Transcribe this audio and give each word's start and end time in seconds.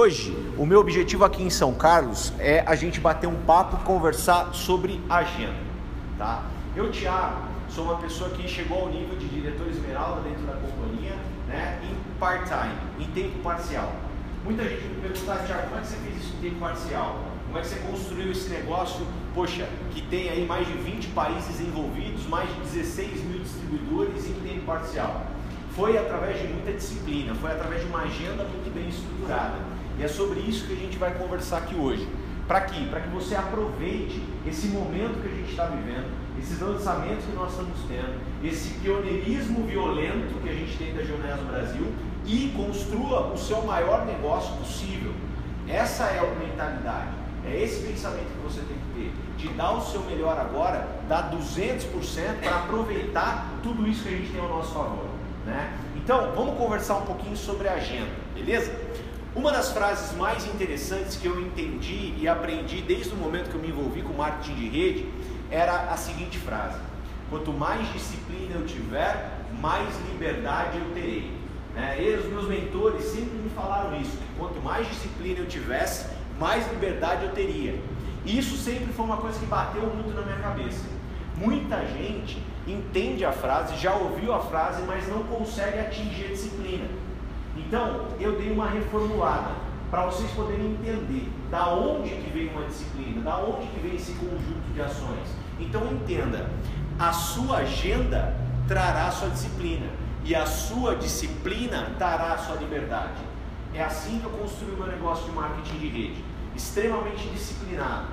Hoje, 0.00 0.34
o 0.56 0.64
meu 0.64 0.80
objetivo 0.80 1.26
aqui 1.26 1.42
em 1.42 1.50
São 1.50 1.74
Carlos 1.74 2.32
é 2.38 2.64
a 2.66 2.74
gente 2.74 2.98
bater 2.98 3.26
um 3.26 3.34
papo 3.42 3.76
conversar 3.84 4.54
sobre 4.54 4.98
agenda, 5.10 5.60
tá? 6.16 6.46
Eu, 6.74 6.90
Thiago, 6.90 7.42
sou 7.68 7.84
uma 7.84 7.98
pessoa 7.98 8.30
que 8.30 8.48
chegou 8.48 8.78
ao 8.78 8.88
nível 8.88 9.14
de 9.18 9.28
diretor 9.28 9.68
esmeralda 9.68 10.22
dentro 10.22 10.40
da 10.46 10.54
companhia, 10.54 11.14
né, 11.46 11.78
em 11.84 12.18
part-time, 12.18 12.72
em 12.98 13.04
tempo 13.12 13.40
parcial. 13.40 13.92
Muita 14.42 14.62
gente 14.62 14.84
me 14.84 15.02
pergunta, 15.02 15.34
Thiago, 15.46 15.64
como 15.64 15.76
é 15.76 15.80
que 15.82 15.88
você 15.88 15.96
fez 15.96 16.16
isso 16.16 16.34
em 16.38 16.48
tempo 16.48 16.60
parcial? 16.60 17.20
Como 17.44 17.58
é 17.58 17.60
que 17.60 17.68
você 17.68 17.80
construiu 17.80 18.32
esse 18.32 18.48
negócio, 18.48 19.06
poxa, 19.34 19.68
que 19.90 20.00
tem 20.00 20.30
aí 20.30 20.46
mais 20.46 20.66
de 20.66 20.72
20 20.72 21.08
países 21.08 21.60
envolvidos, 21.60 22.26
mais 22.26 22.48
de 22.48 22.60
16 22.62 23.22
mil 23.24 23.40
distribuidores 23.40 24.26
em 24.26 24.32
tempo 24.48 24.64
parcial? 24.64 25.26
Foi 25.76 25.98
através 25.98 26.40
de 26.40 26.48
muita 26.48 26.72
disciplina, 26.72 27.34
foi 27.34 27.52
através 27.52 27.82
de 27.82 27.88
uma 27.88 28.00
agenda 28.00 28.44
muito 28.44 28.74
bem 28.74 28.88
estruturada. 28.88 29.79
E 30.00 30.04
é 30.04 30.08
sobre 30.08 30.40
isso 30.40 30.66
que 30.66 30.72
a 30.72 30.76
gente 30.76 30.96
vai 30.96 31.12
conversar 31.12 31.58
aqui 31.58 31.74
hoje. 31.74 32.08
Para 32.48 32.62
quê? 32.62 32.86
Para 32.88 33.00
que 33.00 33.10
você 33.10 33.34
aproveite 33.34 34.22
esse 34.46 34.68
momento 34.68 35.20
que 35.20 35.28
a 35.28 35.36
gente 35.36 35.50
está 35.50 35.66
vivendo, 35.66 36.10
esses 36.38 36.58
lançamentos 36.58 37.26
que 37.26 37.32
nós 37.32 37.50
estamos 37.50 37.78
tendo, 37.86 38.18
esse 38.42 38.70
pioneirismo 38.80 39.66
violento 39.66 40.40
que 40.42 40.48
a 40.48 40.54
gente 40.54 40.78
tem 40.78 40.94
da 40.94 41.02
Geonese 41.02 41.42
Brasil 41.42 41.86
e 42.24 42.50
construa 42.56 43.30
o 43.30 43.36
seu 43.36 43.60
maior 43.62 44.06
negócio 44.06 44.56
possível. 44.56 45.12
Essa 45.68 46.04
é 46.04 46.18
a 46.18 46.34
mentalidade. 46.34 47.10
É 47.44 47.62
esse 47.62 47.86
pensamento 47.86 48.24
que 48.24 48.42
você 48.42 48.62
tem 48.62 48.78
que 48.78 48.94
ter, 48.94 49.12
de 49.36 49.54
dar 49.54 49.72
o 49.72 49.82
seu 49.82 50.00
melhor 50.04 50.38
agora, 50.38 50.88
dar 51.10 51.30
200% 51.30 52.40
para 52.42 52.56
aproveitar 52.56 53.50
tudo 53.62 53.86
isso 53.86 54.04
que 54.04 54.08
a 54.08 54.12
gente 54.12 54.32
tem 54.32 54.40
ao 54.40 54.48
nosso 54.48 54.72
favor. 54.72 55.10
Né? 55.44 55.78
Então, 55.94 56.32
vamos 56.34 56.56
conversar 56.56 56.96
um 56.96 57.02
pouquinho 57.02 57.36
sobre 57.36 57.68
a 57.68 57.74
agenda, 57.74 58.10
beleza? 58.34 58.72
Uma 59.32 59.52
das 59.52 59.70
frases 59.70 60.16
mais 60.16 60.44
interessantes 60.44 61.14
que 61.14 61.26
eu 61.26 61.40
entendi 61.40 62.14
e 62.18 62.26
aprendi 62.26 62.82
desde 62.82 63.14
o 63.14 63.16
momento 63.16 63.48
que 63.48 63.54
eu 63.54 63.60
me 63.60 63.68
envolvi 63.68 64.02
com 64.02 64.12
marketing 64.12 64.54
de 64.54 64.68
rede 64.68 65.08
era 65.48 65.92
a 65.92 65.96
seguinte 65.96 66.36
frase: 66.36 66.80
Quanto 67.28 67.52
mais 67.52 67.92
disciplina 67.92 68.56
eu 68.56 68.66
tiver, 68.66 69.30
mais 69.60 69.88
liberdade 70.10 70.78
eu 70.78 70.92
terei. 70.94 71.30
É, 71.76 72.02
e 72.02 72.16
os 72.16 72.26
meus 72.26 72.48
mentores 72.48 73.04
sempre 73.04 73.38
me 73.38 73.50
falaram 73.50 74.00
isso: 74.00 74.10
que 74.10 74.36
quanto 74.36 74.60
mais 74.60 74.88
disciplina 74.88 75.38
eu 75.38 75.46
tivesse, 75.46 76.08
mais 76.36 76.68
liberdade 76.68 77.26
eu 77.26 77.30
teria. 77.30 77.80
E 78.24 78.36
isso 78.36 78.56
sempre 78.56 78.92
foi 78.92 79.04
uma 79.04 79.18
coisa 79.18 79.38
que 79.38 79.46
bateu 79.46 79.82
muito 79.82 80.12
na 80.12 80.22
minha 80.22 80.38
cabeça. 80.38 80.84
Muita 81.36 81.86
gente 81.86 82.42
entende 82.66 83.24
a 83.24 83.30
frase, 83.30 83.76
já 83.76 83.94
ouviu 83.94 84.34
a 84.34 84.40
frase, 84.40 84.82
mas 84.82 85.06
não 85.06 85.22
consegue 85.22 85.78
atingir 85.78 86.24
a 86.24 86.28
disciplina. 86.28 86.86
Então, 87.66 88.06
eu 88.18 88.38
dei 88.38 88.50
uma 88.50 88.68
reformulada 88.68 89.50
para 89.90 90.06
vocês 90.06 90.30
poderem 90.32 90.72
entender 90.72 91.28
da 91.50 91.72
onde 91.74 92.10
que 92.10 92.30
vem 92.30 92.48
uma 92.48 92.64
disciplina, 92.64 93.20
da 93.22 93.38
onde 93.38 93.66
que 93.66 93.80
vem 93.80 93.96
esse 93.96 94.12
conjunto 94.12 94.72
de 94.72 94.80
ações. 94.80 95.28
Então, 95.58 95.86
entenda, 95.92 96.50
a 96.98 97.12
sua 97.12 97.58
agenda 97.58 98.34
trará 98.68 99.08
a 99.08 99.10
sua 99.10 99.28
disciplina 99.30 99.86
e 100.24 100.34
a 100.34 100.46
sua 100.46 100.94
disciplina 100.94 101.92
trará 101.98 102.34
a 102.34 102.38
sua 102.38 102.56
liberdade. 102.56 103.20
É 103.74 103.82
assim 103.82 104.18
que 104.18 104.24
eu 104.24 104.30
construí 104.30 104.72
o 104.72 104.76
meu 104.76 104.86
negócio 104.86 105.24
de 105.26 105.32
marketing 105.32 105.78
de 105.78 105.88
rede, 105.88 106.24
extremamente 106.54 107.28
disciplinado. 107.28 108.08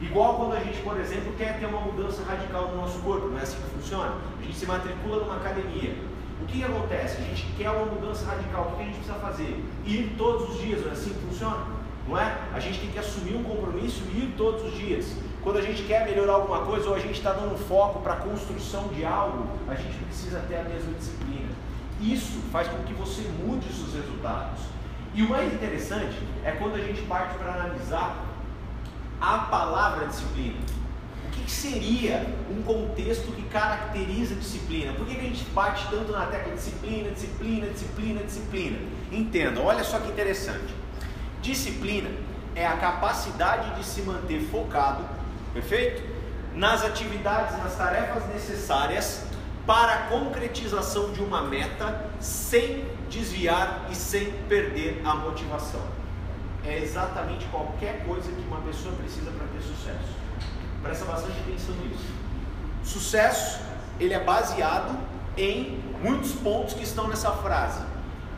Igual 0.00 0.36
quando 0.36 0.54
a 0.54 0.60
gente, 0.60 0.80
por 0.82 0.98
exemplo, 0.98 1.32
quer 1.38 1.58
ter 1.58 1.66
uma 1.66 1.80
mudança 1.80 2.22
radical 2.24 2.68
no 2.68 2.76
nosso 2.76 2.98
corpo, 2.98 3.28
não 3.28 3.38
é 3.38 3.42
assim 3.42 3.56
que 3.56 3.80
funciona? 3.80 4.14
A 4.38 4.42
gente 4.42 4.56
se 4.56 4.66
matricula 4.66 5.20
numa 5.24 5.36
academia, 5.36 5.94
o 6.42 6.46
que, 6.46 6.58
que 6.58 6.64
acontece? 6.64 7.18
A 7.18 7.24
gente 7.24 7.46
quer 7.56 7.70
uma 7.70 7.86
mudança 7.86 8.26
radical. 8.26 8.72
O 8.72 8.76
que 8.76 8.82
a 8.82 8.84
gente 8.86 8.96
precisa 8.96 9.18
fazer? 9.18 9.64
Ir 9.84 10.14
todos 10.18 10.50
os 10.50 10.60
dias, 10.60 10.80
não 10.80 10.88
é 10.88 10.92
assim 10.92 11.10
que 11.10 11.20
funciona? 11.20 11.64
Não 12.08 12.18
é? 12.18 12.38
A 12.52 12.60
gente 12.60 12.80
tem 12.80 12.90
que 12.90 12.98
assumir 12.98 13.34
um 13.34 13.44
compromisso 13.44 14.02
e 14.12 14.24
ir 14.24 14.34
todos 14.36 14.64
os 14.64 14.74
dias. 14.74 15.16
Quando 15.42 15.58
a 15.58 15.62
gente 15.62 15.82
quer 15.84 16.04
melhorar 16.04 16.34
alguma 16.34 16.60
coisa 16.62 16.88
ou 16.88 16.94
a 16.94 16.98
gente 16.98 17.14
está 17.14 17.32
dando 17.32 17.56
foco 17.66 18.00
para 18.00 18.14
a 18.14 18.16
construção 18.16 18.88
de 18.88 19.04
algo, 19.04 19.46
a 19.68 19.74
gente 19.74 19.96
precisa 20.04 20.40
ter 20.40 20.56
a 20.56 20.64
mesma 20.64 20.92
disciplina. 20.94 21.48
Isso 22.00 22.40
faz 22.50 22.68
com 22.68 22.82
que 22.84 22.92
você 22.92 23.22
mude 23.44 23.66
seus 23.72 23.94
resultados. 23.94 24.60
E 25.14 25.22
o 25.22 25.28
mais 25.28 25.52
interessante 25.52 26.16
é 26.44 26.52
quando 26.52 26.74
a 26.74 26.80
gente 26.80 27.02
parte 27.02 27.38
para 27.38 27.54
analisar 27.54 28.24
a 29.20 29.38
palavra 29.38 30.06
disciplina 30.06 30.58
que 31.34 31.50
seria 31.50 32.26
um 32.50 32.62
contexto 32.62 33.32
que 33.32 33.42
caracteriza 33.44 34.34
disciplina? 34.34 34.92
Por 34.92 35.06
que, 35.06 35.16
a 35.16 35.22
gente 35.22 35.44
bate 35.50 35.86
tanto 35.90 36.12
na 36.12 36.26
tecla 36.26 36.54
disciplina, 36.54 37.10
disciplina, 37.10 37.66
disciplina, 37.66 38.22
disciplina? 38.22 38.78
Entenda, 39.10 39.60
olha 39.60 39.84
só 39.84 39.98
que 39.98 40.10
interessante. 40.10 40.74
Disciplina 41.42 42.10
é 42.54 42.66
a 42.66 42.76
capacidade 42.76 43.74
de 43.76 43.84
se 43.84 44.02
manter 44.02 44.40
focado, 44.50 45.04
perfeito? 45.52 46.02
Nas 46.54 46.84
atividades, 46.84 47.58
nas 47.58 47.76
tarefas 47.76 48.26
necessárias 48.28 49.24
para 49.66 49.94
a 49.94 49.98
concretização 50.08 51.12
de 51.12 51.20
uma 51.20 51.42
meta 51.42 52.10
sem 52.20 52.84
desviar 53.10 53.88
e 53.90 53.94
sem 53.94 54.30
perder 54.48 55.00
a 55.04 55.14
motivação. 55.14 55.82
É 56.64 56.78
exatamente 56.78 57.44
qualquer 57.46 58.04
coisa 58.06 58.30
que 58.30 58.42
uma 58.46 58.60
pessoa 58.62 58.94
precisa 58.94 59.30
para 59.30 59.46
ter 59.48 59.62
bastante 61.14 61.40
atenção 61.40 61.74
nisso. 61.76 62.04
Sucesso, 62.82 63.60
ele 63.98 64.12
é 64.12 64.20
baseado 64.20 64.98
em 65.36 65.80
muitos 66.02 66.32
pontos 66.32 66.74
que 66.74 66.82
estão 66.82 67.08
nessa 67.08 67.30
frase. 67.30 67.82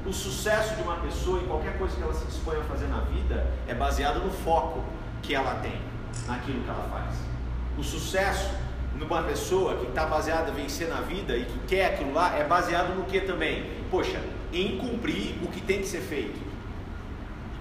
O 0.05 0.13
sucesso 0.13 0.77
de 0.77 0.83
uma 0.83 0.97
pessoa 0.97 1.41
em 1.41 1.47
qualquer 1.47 1.77
coisa 1.79 1.97
que 1.97 2.03
ela 2.03 2.15
se 2.15 2.25
dispõe 2.27 2.59
a 2.59 2.65
fazer 2.65 2.87
na 2.87 3.01
vida 3.01 3.47
é 3.67 3.75
baseado 3.75 4.23
no 4.23 4.31
foco 4.31 4.85
que 5.23 5.35
ela 5.35 5.57
tem 5.57 5.81
naquilo 6.27 6.63
que 6.63 6.69
ela 6.69 6.89
faz. 6.91 7.17
O 7.77 7.83
sucesso 7.83 8.51
numa 8.95 9.23
pessoa 9.23 9.77
que 9.77 9.87
está 9.87 10.07
baseada 10.07 10.51
em 10.51 10.55
vencer 10.55 10.89
na 10.89 11.01
vida 11.01 11.37
e 11.37 11.45
que 11.45 11.59
quer 11.67 11.87
aquilo 11.87 12.15
lá 12.15 12.37
é 12.39 12.45
baseado 12.45 12.95
no 12.95 13.05
que 13.05 13.21
também? 13.21 13.69
Poxa, 13.91 14.21
em 14.53 14.79
cumprir 14.79 15.37
o 15.43 15.49
que 15.49 15.61
tem 15.61 15.81
que 15.81 15.87
ser 15.87 16.01
feito. 16.01 16.39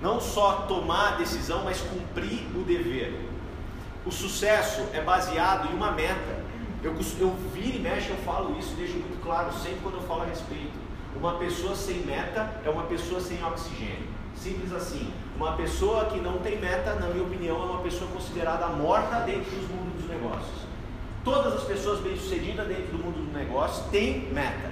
Não 0.02 0.20
só 0.20 0.66
tomar 0.68 1.14
a 1.14 1.16
decisão, 1.18 1.64
mas 1.64 1.82
cumprir 1.82 2.46
o 2.56 2.64
dever. 2.64 3.25
O 4.06 4.12
sucesso 4.12 4.86
é 4.94 5.02
baseado 5.02 5.72
em 5.72 5.76
uma 5.76 5.92
meta. 5.92 6.46
Eu, 6.84 6.94
eu 7.20 7.36
viro 7.52 7.78
e 7.78 7.80
mexe, 7.80 8.12
eu 8.12 8.18
falo 8.18 8.56
isso, 8.60 8.76
deixo 8.76 8.94
muito 8.94 9.20
claro 9.24 9.52
sempre 9.52 9.80
quando 9.82 9.96
eu 9.96 10.02
falo 10.02 10.22
a 10.22 10.26
respeito. 10.26 10.74
Uma 11.16 11.36
pessoa 11.36 11.76
sem 11.76 12.02
meta 12.06 12.62
é 12.64 12.70
uma 12.70 12.84
pessoa 12.84 13.20
sem 13.20 13.44
oxigênio. 13.44 14.08
Simples 14.36 14.72
assim. 14.74 15.12
Uma 15.36 15.54
pessoa 15.54 16.06
que 16.06 16.20
não 16.20 16.38
tem 16.38 16.60
meta, 16.60 16.94
na 16.96 17.08
minha 17.08 17.24
opinião, 17.24 17.60
é 17.60 17.66
uma 17.66 17.82
pessoa 17.82 18.10
considerada 18.12 18.68
morta 18.68 19.22
dentro 19.22 19.50
dos 19.50 19.68
mundos 19.70 19.94
dos 20.02 20.08
negócios. 20.08 20.66
Todas 21.24 21.54
as 21.56 21.64
pessoas 21.64 22.00
bem-sucedidas 22.02 22.68
dentro 22.68 22.96
do 22.98 23.04
mundo 23.04 23.26
dos 23.26 23.34
negócios 23.34 23.88
têm 23.88 24.32
meta. 24.32 24.72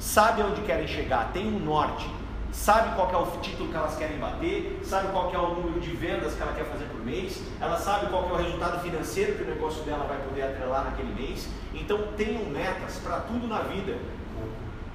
Sabem 0.00 0.44
onde 0.44 0.62
querem 0.62 0.88
chegar, 0.88 1.32
têm 1.32 1.46
um 1.46 1.60
norte 1.60 2.08
sabe 2.52 2.94
qual 2.94 3.10
é 3.10 3.16
o 3.16 3.40
título 3.40 3.70
que 3.70 3.76
elas 3.76 3.96
querem 3.96 4.18
bater, 4.18 4.80
sabe 4.82 5.08
qual 5.12 5.32
é 5.32 5.38
o 5.38 5.54
número 5.54 5.80
de 5.80 5.90
vendas 5.90 6.34
que 6.34 6.42
ela 6.42 6.52
quer 6.52 6.64
fazer 6.64 6.86
por 6.86 7.04
mês, 7.04 7.42
ela 7.60 7.76
sabe 7.78 8.06
qual 8.06 8.28
é 8.28 8.32
o 8.32 8.36
resultado 8.36 8.82
financeiro 8.82 9.34
que 9.34 9.42
o 9.42 9.46
negócio 9.46 9.82
dela 9.84 10.04
vai 10.04 10.18
poder 10.18 10.42
atrelar 10.42 10.84
naquele 10.84 11.14
mês. 11.14 11.48
Então 11.74 11.98
tenham 12.16 12.44
metas 12.46 12.98
para 12.98 13.20
tudo 13.20 13.46
na 13.46 13.60
vida. 13.60 13.96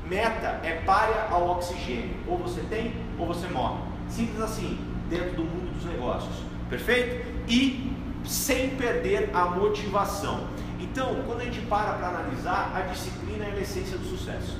Meta 0.05 0.59
é 0.63 0.81
párea 0.85 1.27
ao 1.29 1.49
oxigênio. 1.51 2.15
Ou 2.27 2.37
você 2.37 2.61
tem 2.69 2.93
ou 3.17 3.27
você 3.27 3.47
morre. 3.47 3.81
Simples 4.09 4.41
assim, 4.41 4.77
dentro 5.09 5.35
do 5.37 5.43
mundo 5.43 5.73
dos 5.73 5.85
negócios. 5.85 6.35
Perfeito? 6.69 7.25
E 7.47 7.95
sem 8.25 8.71
perder 8.71 9.29
a 9.33 9.45
motivação. 9.45 10.47
Então, 10.79 11.23
quando 11.25 11.41
a 11.41 11.45
gente 11.45 11.61
para 11.67 11.93
para 11.93 12.09
analisar, 12.09 12.71
a 12.75 12.81
disciplina 12.81 13.45
é 13.45 13.51
a 13.51 13.59
essência 13.59 13.97
do 13.97 14.05
sucesso. 14.05 14.59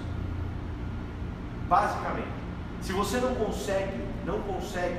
Basicamente. 1.68 2.43
Se 2.84 2.92
você 2.92 3.18
não 3.18 3.34
consegue, 3.36 3.98
não 4.26 4.42
consegue 4.42 4.98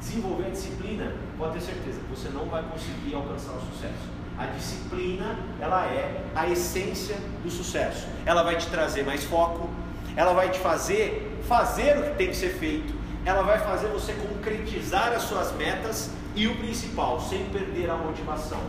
desenvolver 0.00 0.46
a 0.46 0.50
disciplina, 0.50 1.12
pode 1.36 1.52
ter 1.52 1.60
certeza 1.60 2.00
que 2.00 2.08
você 2.08 2.30
não 2.30 2.46
vai 2.46 2.62
conseguir 2.62 3.14
alcançar 3.14 3.52
o 3.52 3.60
sucesso. 3.60 4.08
A 4.38 4.46
disciplina, 4.46 5.36
ela 5.60 5.84
é 5.84 6.24
a 6.34 6.48
essência 6.48 7.16
do 7.42 7.50
sucesso. 7.50 8.06
Ela 8.24 8.42
vai 8.42 8.56
te 8.56 8.66
trazer 8.68 9.04
mais 9.04 9.22
foco, 9.24 9.68
ela 10.16 10.32
vai 10.32 10.50
te 10.50 10.58
fazer 10.58 11.38
fazer 11.46 11.98
o 11.98 12.02
que 12.04 12.16
tem 12.16 12.28
que 12.28 12.36
ser 12.36 12.54
feito, 12.54 12.94
ela 13.24 13.42
vai 13.42 13.58
fazer 13.58 13.88
você 13.88 14.14
concretizar 14.14 15.12
as 15.12 15.22
suas 15.22 15.52
metas 15.52 16.10
e 16.34 16.46
o 16.46 16.56
principal, 16.56 17.20
sem 17.20 17.44
perder 17.50 17.90
a 17.90 17.96
motivação. 17.96 18.60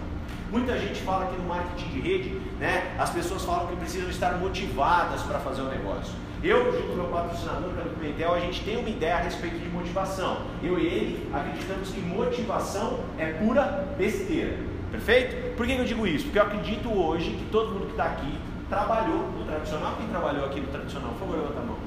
Muita 0.51 0.77
gente 0.77 1.01
fala 1.03 1.23
aqui 1.23 1.37
no 1.37 1.47
marketing 1.47 1.89
de 1.89 1.99
rede, 2.01 2.29
né? 2.59 2.95
As 2.99 3.09
pessoas 3.11 3.43
falam 3.45 3.67
que 3.67 3.77
precisam 3.77 4.09
estar 4.09 4.37
motivadas 4.37 5.21
para 5.23 5.39
fazer 5.39 5.61
o 5.61 5.69
negócio. 5.69 6.26
Eu, 6.43 6.71
junto 6.71 6.87
com 6.89 6.95
meu 6.95 7.05
patrocinador, 7.05 7.71
pelo 7.71 7.89
Pimentel, 7.95 8.33
a 8.33 8.39
gente 8.39 8.63
tem 8.63 8.77
uma 8.77 8.87
ideia 8.87 9.15
a 9.15 9.19
respeito 9.19 9.57
de 9.57 9.67
motivação. 9.69 10.37
Eu 10.61 10.77
e 10.77 10.85
ele 10.85 11.29
acreditamos 11.33 11.89
que 11.89 11.99
motivação 11.99 12.99
é 13.17 13.31
pura 13.33 13.87
besteira. 13.97 14.55
Perfeito? 14.91 15.55
Por 15.55 15.65
que 15.65 15.73
eu 15.73 15.83
digo 15.83 16.05
isso? 16.05 16.25
Porque 16.25 16.37
eu 16.37 16.43
acredito 16.43 16.89
hoje 16.93 17.31
que 17.31 17.45
todo 17.51 17.71
mundo 17.71 17.85
que 17.87 17.91
está 17.91 18.05
aqui 18.05 18.37
trabalhou 18.69 19.29
no 19.31 19.45
tradicional. 19.45 19.95
Quem 19.97 20.07
trabalhou 20.07 20.45
aqui 20.45 20.59
no 20.59 20.67
tradicional? 20.67 21.09
Por 21.11 21.19
favor, 21.21 21.37
levanta 21.37 21.59
a 21.59 21.63
mão. 21.63 21.77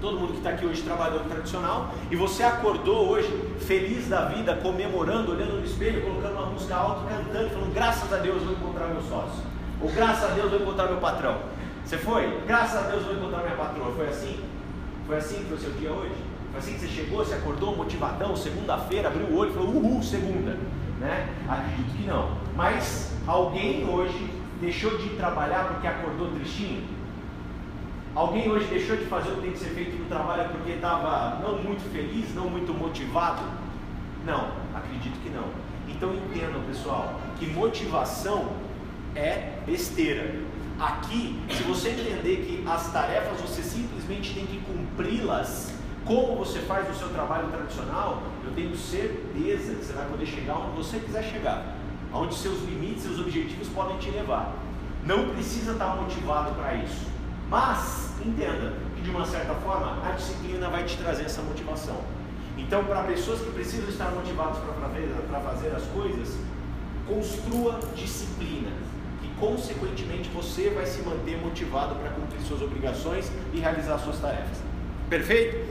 todo 0.00 0.18
mundo 0.18 0.32
que 0.32 0.38
está 0.38 0.50
aqui 0.50 0.66
hoje 0.66 0.82
trabalhando 0.82 1.28
tradicional, 1.28 1.94
e 2.10 2.16
você 2.16 2.42
acordou 2.42 3.08
hoje 3.10 3.28
feliz 3.60 4.08
da 4.08 4.24
vida, 4.24 4.54
comemorando, 4.56 5.32
olhando 5.32 5.60
no 5.60 5.64
espelho, 5.64 6.02
colocando 6.02 6.32
uma 6.32 6.46
música 6.46 6.74
alta, 6.74 7.02
cantando, 7.08 7.50
falando: 7.50 7.74
graças 7.74 8.12
a 8.12 8.16
Deus 8.16 8.42
vou 8.42 8.52
encontrar 8.52 8.86
meu 8.88 9.02
sócio, 9.02 9.42
ou 9.80 9.90
graças 9.90 10.30
a 10.30 10.34
Deus 10.34 10.50
vou 10.50 10.60
encontrar 10.60 10.86
meu 10.86 10.96
patrão. 10.96 11.38
Você 11.90 11.98
foi? 11.98 12.40
Graças 12.46 12.84
a 12.84 12.88
Deus 12.88 13.02
vou 13.02 13.16
encontrar 13.16 13.42
minha 13.42 13.56
patroa. 13.56 13.90
Foi 13.96 14.08
assim? 14.08 14.38
Foi 15.08 15.16
assim 15.16 15.38
que 15.38 15.46
foi 15.46 15.56
o 15.56 15.60
seu 15.60 15.72
dia 15.72 15.90
hoje? 15.90 16.14
Foi 16.52 16.60
assim 16.60 16.74
que 16.74 16.78
você 16.82 16.86
chegou, 16.86 17.18
você 17.18 17.34
acordou 17.34 17.76
motivadão, 17.76 18.36
segunda-feira, 18.36 19.08
abriu 19.08 19.26
o 19.26 19.36
olho 19.36 19.50
e 19.50 19.54
falou: 19.54 19.70
uhul, 19.70 20.00
segunda. 20.00 20.56
Né? 21.00 21.28
Acredito 21.48 21.96
que 21.96 22.06
não. 22.06 22.36
Mas 22.54 23.12
alguém 23.26 23.88
hoje 23.88 24.30
deixou 24.60 24.98
de 24.98 25.08
trabalhar 25.16 25.64
porque 25.64 25.88
acordou 25.88 26.30
tristinho? 26.30 26.84
Alguém 28.14 28.48
hoje 28.48 28.66
deixou 28.66 28.96
de 28.96 29.06
fazer 29.06 29.32
o 29.32 29.34
que 29.34 29.40
tem 29.40 29.50
que 29.50 29.58
ser 29.58 29.70
feito 29.70 29.98
no 29.98 30.04
trabalho 30.04 30.48
porque 30.50 30.70
estava 30.70 31.40
não 31.42 31.60
muito 31.60 31.82
feliz, 31.92 32.32
não 32.36 32.48
muito 32.48 32.72
motivado? 32.72 33.42
Não, 34.24 34.52
acredito 34.72 35.20
que 35.24 35.30
não. 35.30 35.46
Então 35.88 36.14
entendam, 36.14 36.62
pessoal, 36.68 37.18
que 37.36 37.46
motivação 37.48 38.46
é 39.16 39.54
besteira. 39.66 40.38
Aqui, 40.80 41.38
se 41.50 41.62
você 41.64 41.90
entender 41.90 42.36
que 42.38 42.66
as 42.66 42.90
tarefas 42.90 43.38
você 43.38 43.62
simplesmente 43.62 44.32
tem 44.32 44.46
que 44.46 44.58
cumpri-las 44.60 45.74
como 46.06 46.36
você 46.36 46.60
faz 46.60 46.88
no 46.88 46.94
seu 46.94 47.10
trabalho 47.10 47.48
tradicional, 47.48 48.22
eu 48.42 48.50
tenho 48.52 48.74
certeza 48.74 49.74
que 49.74 49.84
você 49.84 49.92
vai 49.92 50.06
poder 50.06 50.24
chegar 50.24 50.56
onde 50.56 50.78
você 50.78 50.98
quiser 50.98 51.22
chegar, 51.24 51.76
onde 52.10 52.34
seus 52.34 52.62
limites, 52.62 53.02
seus 53.02 53.18
objetivos 53.18 53.68
podem 53.68 53.98
te 53.98 54.10
levar. 54.10 54.54
Não 55.04 55.28
precisa 55.28 55.72
estar 55.72 55.96
motivado 55.96 56.54
para 56.54 56.74
isso. 56.76 57.06
Mas 57.50 58.12
entenda 58.24 58.72
que 58.96 59.02
de 59.02 59.10
uma 59.10 59.26
certa 59.26 59.52
forma 59.56 59.98
a 60.02 60.12
disciplina 60.12 60.70
vai 60.70 60.84
te 60.84 60.96
trazer 60.96 61.24
essa 61.24 61.42
motivação. 61.42 62.00
Então, 62.56 62.84
para 62.84 63.02
pessoas 63.02 63.42
que 63.42 63.50
precisam 63.50 63.90
estar 63.90 64.10
motivadas 64.12 64.56
para 65.28 65.40
fazer 65.40 65.74
as 65.76 65.84
coisas, 65.88 66.38
construa 67.06 67.80
disciplina 67.94 68.70
consequentemente, 69.40 70.28
você 70.28 70.70
vai 70.70 70.86
se 70.86 71.02
manter 71.02 71.38
motivado 71.38 71.94
para 71.96 72.10
cumprir 72.10 72.40
suas 72.42 72.60
obrigações 72.62 73.32
e 73.52 73.58
realizar 73.58 73.98
suas 73.98 74.20
tarefas. 74.20 74.62
Perfeito? 75.08 75.66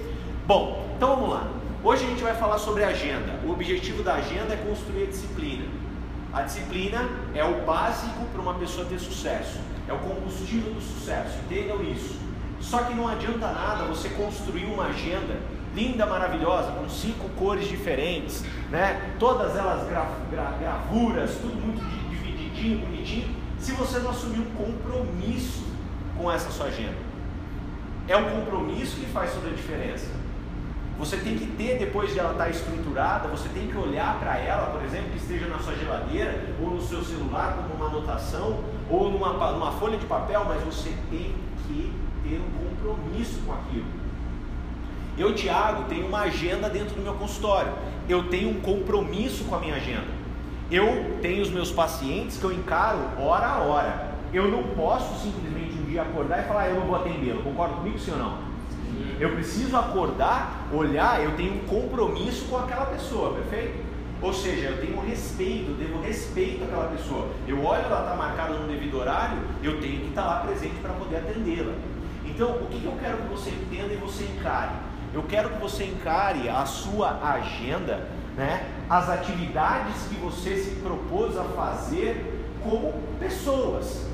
Bom, 0.45 0.91
então 0.97 1.15
vamos 1.15 1.29
lá. 1.29 1.47
Hoje 1.83 2.03
a 2.03 2.09
gente 2.09 2.23
vai 2.23 2.35
falar 2.35 2.57
sobre 2.57 2.83
agenda. 2.83 3.39
O 3.45 3.51
objetivo 3.51 4.03
da 4.03 4.15
agenda 4.15 4.53
é 4.53 4.57
construir 4.57 5.03
a 5.03 5.05
disciplina. 5.05 5.65
A 6.33 6.41
disciplina 6.41 7.07
é 7.33 7.43
o 7.43 7.61
básico 7.63 8.25
para 8.33 8.41
uma 8.41 8.55
pessoa 8.55 8.85
ter 8.85 8.99
sucesso. 8.99 9.59
É 9.87 9.93
o 9.93 9.99
combustível 9.99 10.73
do 10.73 10.81
sucesso, 10.81 11.37
entendam 11.45 11.81
isso. 11.83 12.19
Só 12.59 12.79
que 12.79 12.93
não 12.93 13.07
adianta 13.07 13.47
nada 13.51 13.85
você 13.85 14.09
construir 14.09 14.65
uma 14.65 14.87
agenda 14.87 15.39
linda, 15.73 16.05
maravilhosa, 16.05 16.71
com 16.71 16.89
cinco 16.89 17.29
cores 17.29 17.67
diferentes, 17.67 18.43
né? 18.69 19.13
todas 19.19 19.55
elas 19.55 19.87
gra 19.87 20.09
gra 20.29 20.51
gravuras, 20.59 21.31
tudo 21.35 21.55
muito 21.55 21.79
divididinho, 22.09 22.79
bonitinho, 22.79 23.35
se 23.59 23.71
você 23.73 23.99
não 23.99 24.11
assumir 24.11 24.39
um 24.39 24.51
compromisso 24.51 25.63
com 26.17 26.31
essa 26.31 26.49
sua 26.49 26.67
agenda. 26.67 26.97
É 28.07 28.15
o 28.15 28.29
compromisso 28.29 28.95
que 28.95 29.05
faz 29.07 29.33
toda 29.33 29.49
a 29.49 29.51
diferença. 29.51 30.07
Você 30.97 31.15
tem 31.17 31.37
que 31.37 31.45
ter, 31.45 31.77
depois 31.77 32.11
de 32.11 32.19
ela 32.19 32.31
estar 32.31 32.49
estruturada, 32.49 33.29
você 33.29 33.47
tem 33.49 33.67
que 33.67 33.77
olhar 33.77 34.19
para 34.19 34.37
ela, 34.37 34.67
por 34.67 34.83
exemplo, 34.83 35.11
que 35.11 35.17
esteja 35.17 35.47
na 35.47 35.59
sua 35.59 35.73
geladeira, 35.75 36.53
ou 36.61 36.71
no 36.71 36.81
seu 36.81 37.01
celular, 37.03 37.55
como 37.55 37.75
uma 37.75 37.87
anotação, 37.87 38.59
ou 38.89 39.09
numa, 39.09 39.51
numa 39.51 39.71
folha 39.73 39.97
de 39.97 40.05
papel, 40.05 40.43
mas 40.45 40.61
você 40.63 40.93
tem 41.09 41.35
que 41.67 41.93
ter 42.23 42.41
um 42.41 42.69
compromisso 42.69 43.39
com 43.45 43.53
aquilo. 43.53 43.85
Eu, 45.17 45.33
Tiago, 45.35 45.83
tenho 45.87 46.07
uma 46.07 46.21
agenda 46.21 46.69
dentro 46.69 46.95
do 46.95 47.01
meu 47.01 47.13
consultório. 47.13 47.71
Eu 48.07 48.27
tenho 48.29 48.49
um 48.49 48.61
compromisso 48.61 49.43
com 49.45 49.55
a 49.55 49.59
minha 49.59 49.75
agenda. 49.75 50.18
Eu 50.71 51.17
tenho 51.21 51.41
os 51.41 51.49
meus 51.49 51.71
pacientes 51.71 52.37
que 52.37 52.43
eu 52.43 52.51
encaro 52.51 52.99
hora 53.17 53.47
a 53.47 53.57
hora. 53.59 54.09
Eu 54.31 54.47
não 54.47 54.63
posso 54.75 55.19
simplesmente 55.19 55.73
um 55.73 55.85
dia 55.85 56.03
acordar 56.03 56.39
e 56.39 56.47
falar, 56.47 56.61
ah, 56.61 56.69
eu 56.69 56.75
não 56.75 56.85
vou 56.85 56.95
atendê-lo. 56.95 57.41
Concorda 57.41 57.75
comigo, 57.75 57.97
sim 57.97 58.11
ou 58.11 58.17
não? 58.17 58.49
Eu 59.19 59.31
preciso 59.31 59.75
acordar, 59.75 60.67
olhar, 60.71 61.23
eu 61.23 61.35
tenho 61.35 61.55
um 61.55 61.59
compromisso 61.65 62.45
com 62.45 62.57
aquela 62.57 62.85
pessoa, 62.85 63.33
perfeito? 63.33 63.83
Ou 64.21 64.33
seja, 64.33 64.67
eu 64.67 64.85
tenho 64.85 64.99
respeito, 65.01 65.71
eu 65.71 65.75
devo 65.75 66.01
respeito 66.01 66.63
àquela 66.63 66.89
pessoa. 66.89 67.27
Eu 67.47 67.63
olho, 67.63 67.83
ela 67.85 68.01
está 68.01 68.15
marcada 68.15 68.53
no 68.53 68.67
devido 68.67 68.99
horário, 68.99 69.39
eu 69.63 69.79
tenho 69.81 70.01
que 70.01 70.09
estar 70.09 70.21
tá 70.21 70.27
lá 70.27 70.39
presente 70.41 70.75
para 70.81 70.93
poder 70.93 71.17
atendê-la. 71.17 71.73
Então, 72.25 72.51
o 72.51 72.67
que, 72.67 72.79
que 72.79 72.85
eu 72.85 72.95
quero 73.01 73.17
que 73.17 73.27
você 73.29 73.49
entenda 73.49 73.93
e 73.93 73.97
você 73.97 74.23
encare? 74.25 74.71
Eu 75.13 75.23
quero 75.23 75.49
que 75.49 75.59
você 75.59 75.85
encare 75.85 76.47
a 76.47 76.65
sua 76.65 77.19
agenda, 77.23 78.07
né, 78.39 78.71
as 78.89 79.09
atividades 79.09 80.03
que 80.07 80.15
você 80.15 80.55
se 80.55 80.75
propôs 80.75 81.37
a 81.37 81.43
fazer 81.43 82.47
como 82.63 82.93
pessoas. 83.19 84.07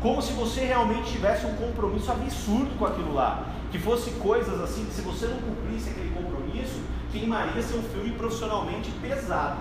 Como 0.00 0.22
se 0.22 0.32
você 0.32 0.60
realmente 0.60 1.10
tivesse 1.10 1.44
um 1.44 1.56
compromisso 1.56 2.12
absurdo 2.12 2.78
com 2.78 2.86
aquilo 2.86 3.12
lá 3.12 3.48
que 3.72 3.78
fosse 3.78 4.12
coisas 4.12 4.60
assim 4.60 4.84
que 4.84 4.94
se 4.94 5.02
você 5.02 5.26
não 5.26 5.38
cumprisse 5.38 5.90
aquele 5.90 6.10
compromisso, 6.10 6.80
queimaria 7.10 7.60
seu 7.60 7.82
filme 7.82 8.12
profissionalmente 8.12 8.92
pesado. 8.92 9.58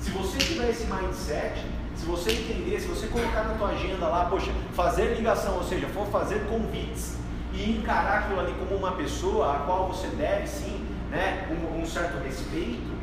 Se 0.00 0.10
você 0.10 0.36
tiver 0.38 0.70
esse 0.70 0.86
mindset, 0.92 1.64
se 1.94 2.04
você 2.04 2.32
entender, 2.32 2.80
se 2.80 2.88
você 2.88 3.06
colocar 3.06 3.44
na 3.44 3.54
tua 3.54 3.68
agenda 3.68 4.08
lá, 4.08 4.24
poxa, 4.24 4.50
fazer 4.74 5.14
ligação, 5.14 5.54
ou 5.54 5.62
seja, 5.62 5.86
for 5.88 6.06
fazer 6.08 6.44
convites 6.48 7.16
e 7.52 7.70
encarar 7.70 8.24
aquilo 8.24 8.40
ali 8.40 8.52
como 8.58 8.74
uma 8.76 8.92
pessoa 8.92 9.54
a 9.54 9.58
qual 9.60 9.86
você 9.86 10.08
deve 10.08 10.48
sim, 10.48 10.84
né, 11.10 11.48
um, 11.48 11.80
um 11.80 11.86
certo 11.86 12.18
respeito, 12.22 12.93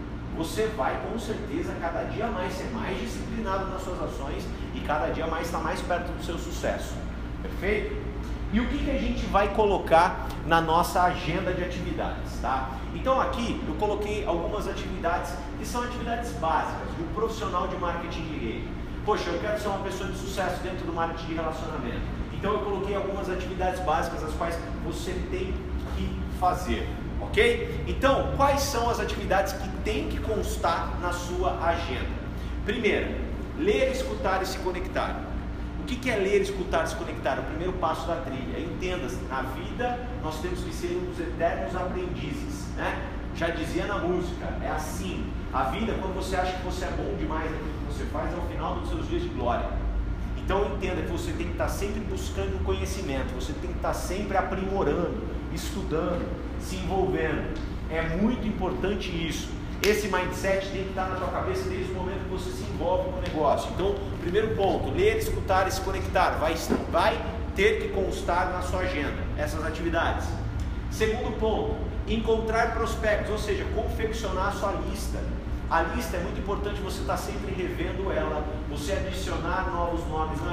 você 0.41 0.65
vai 0.75 0.99
com 1.05 1.19
certeza 1.19 1.71
cada 1.79 2.03
dia 2.05 2.25
mais 2.25 2.51
ser 2.53 2.71
mais 2.73 2.99
disciplinado 2.99 3.69
nas 3.69 3.83
suas 3.83 4.01
ações 4.01 4.43
e 4.73 4.79
cada 4.79 5.09
dia 5.09 5.27
mais 5.27 5.45
estar 5.45 5.59
mais 5.59 5.79
perto 5.81 6.11
do 6.11 6.23
seu 6.23 6.38
sucesso. 6.39 6.95
Perfeito? 7.43 7.95
E 8.51 8.59
o 8.59 8.67
que, 8.67 8.79
que 8.79 8.89
a 8.89 8.97
gente 8.97 9.23
vai 9.27 9.53
colocar 9.53 10.27
na 10.47 10.59
nossa 10.59 11.03
agenda 11.03 11.53
de 11.53 11.63
atividades, 11.63 12.39
tá? 12.41 12.71
Então 12.95 13.21
aqui 13.21 13.63
eu 13.67 13.75
coloquei 13.75 14.25
algumas 14.25 14.67
atividades 14.67 15.33
que 15.59 15.65
são 15.65 15.83
atividades 15.83 16.31
básicas 16.33 16.88
um 16.99 17.13
profissional 17.13 17.67
de 17.67 17.77
marketing 17.77 18.23
de 18.23 18.38
rede. 18.39 18.67
Poxa, 19.05 19.29
eu 19.29 19.39
quero 19.39 19.59
ser 19.59 19.67
uma 19.67 19.79
pessoa 19.79 20.09
de 20.09 20.17
sucesso 20.17 20.59
dentro 20.63 20.85
do 20.85 20.93
marketing 20.93 21.27
de 21.27 21.33
relacionamento. 21.35 22.01
Então 22.33 22.53
eu 22.53 22.59
coloquei 22.59 22.95
algumas 22.95 23.29
atividades 23.29 23.79
básicas 23.81 24.23
as 24.23 24.33
quais 24.33 24.57
você 24.83 25.11
tem 25.29 25.53
que 25.95 26.19
fazer, 26.39 26.89
ok? 27.21 27.83
Então, 27.88 28.33
quais 28.35 28.62
são 28.62 28.89
as 28.89 29.00
atividades 29.00 29.53
que 29.53 29.69
tem 29.83 30.09
que 30.09 30.19
constar 30.19 31.00
na 31.01 31.12
sua 31.12 31.57
agenda? 31.63 32.22
Primeiro, 32.65 33.15
ler, 33.57 33.91
escutar 33.91 34.41
e 34.41 34.46
se 34.46 34.57
conectar. 34.60 35.22
O 35.79 35.84
que 35.84 36.10
é 36.10 36.15
ler, 36.15 36.41
escutar, 36.41 36.86
se 36.88 36.96
conectar? 36.96 37.39
O 37.39 37.43
primeiro 37.43 37.74
passo 37.74 38.07
da 38.07 38.17
trilha. 38.17 38.60
Entenda-se, 38.60 39.17
na 39.29 39.41
vida 39.41 40.00
nós 40.24 40.39
temos 40.39 40.63
que 40.63 40.74
ser 40.74 40.96
uns 40.96 41.19
eternos 41.19 41.75
aprendizes. 41.75 42.67
Né? 42.75 43.01
Já 43.36 43.50
dizia 43.50 43.86
na 43.86 43.98
música, 43.98 44.46
é 44.63 44.69
assim. 44.69 45.25
A 45.51 45.63
vida, 45.63 45.93
quando 46.00 46.15
você 46.15 46.36
acha 46.36 46.53
que 46.53 46.63
você 46.63 46.86
é 46.86 46.89
bom 46.89 47.15
demais 47.17 47.50
naquilo 47.50 47.74
que 47.88 47.93
você 47.93 48.05
faz, 48.05 48.31
é 48.31 48.38
o 48.38 48.41
final 48.43 48.75
dos 48.75 48.89
seus 48.89 49.07
dias 49.10 49.24
de 49.24 49.29
glória. 49.29 49.65
Então 50.38 50.65
entenda 50.75 51.01
que 51.01 51.12
você 51.12 51.31
tem 51.31 51.48
que 51.48 51.53
estar 51.53 51.69
sempre 51.69 52.01
buscando 52.01 52.63
conhecimento, 52.63 53.34
você 53.34 53.53
tem 53.53 53.72
que 53.72 53.77
estar 53.77 53.93
sempre 53.93 54.38
aprimorando, 54.38 55.17
estudando, 55.53 56.25
se 56.60 56.75
envolvendo. 56.75 57.58
É 57.89 58.01
muito 58.01 58.48
importante 58.48 59.10
isso. 59.10 59.50
Esse 59.84 60.08
mindset 60.08 60.67
tem 60.70 60.84
que 60.84 60.89
estar 60.89 61.10
na 61.10 61.15
tua 61.15 61.29
cabeça 61.29 61.67
desde 61.67 61.91
o 61.91 61.96
momento 61.96 62.24
que 62.25 62.29
você 62.29 62.51
se 62.51 62.63
envolve 62.63 63.10
com 63.10 63.17
o 63.17 63.22
negócio. 63.22 63.72
Então, 63.74 63.96
primeiro 64.22 64.55
ponto, 64.55 64.91
ler, 64.91 65.17
escutar 65.17 65.67
e 65.67 65.72
se 65.72 65.81
conectar. 65.81 66.38
Vai, 66.38 66.55
vai 66.91 67.20
ter 67.55 67.81
que 67.81 67.89
constar 67.89 68.51
na 68.51 68.62
sua 68.62 68.81
agenda 68.81 69.17
essas 69.38 69.65
atividades. 69.65 70.27
Segundo 70.91 71.38
ponto, 71.39 71.75
encontrar 72.08 72.74
prospectos, 72.74 73.31
ou 73.31 73.38
seja, 73.38 73.65
confeccionar 73.75 74.50
a 74.50 74.51
sua 74.51 74.72
lista. 74.88 75.20
A 75.70 75.81
lista 75.84 76.17
é 76.17 76.20
muito 76.20 76.39
importante 76.39 76.81
você 76.81 77.00
estar 77.01 77.17
sempre 77.17 77.53
revendo 77.53 78.12
ela, 78.12 78.46
você 78.70 78.91
adicionar 78.91 79.72
novos 79.72 80.05
nomes 80.08 80.39
na 80.43 80.50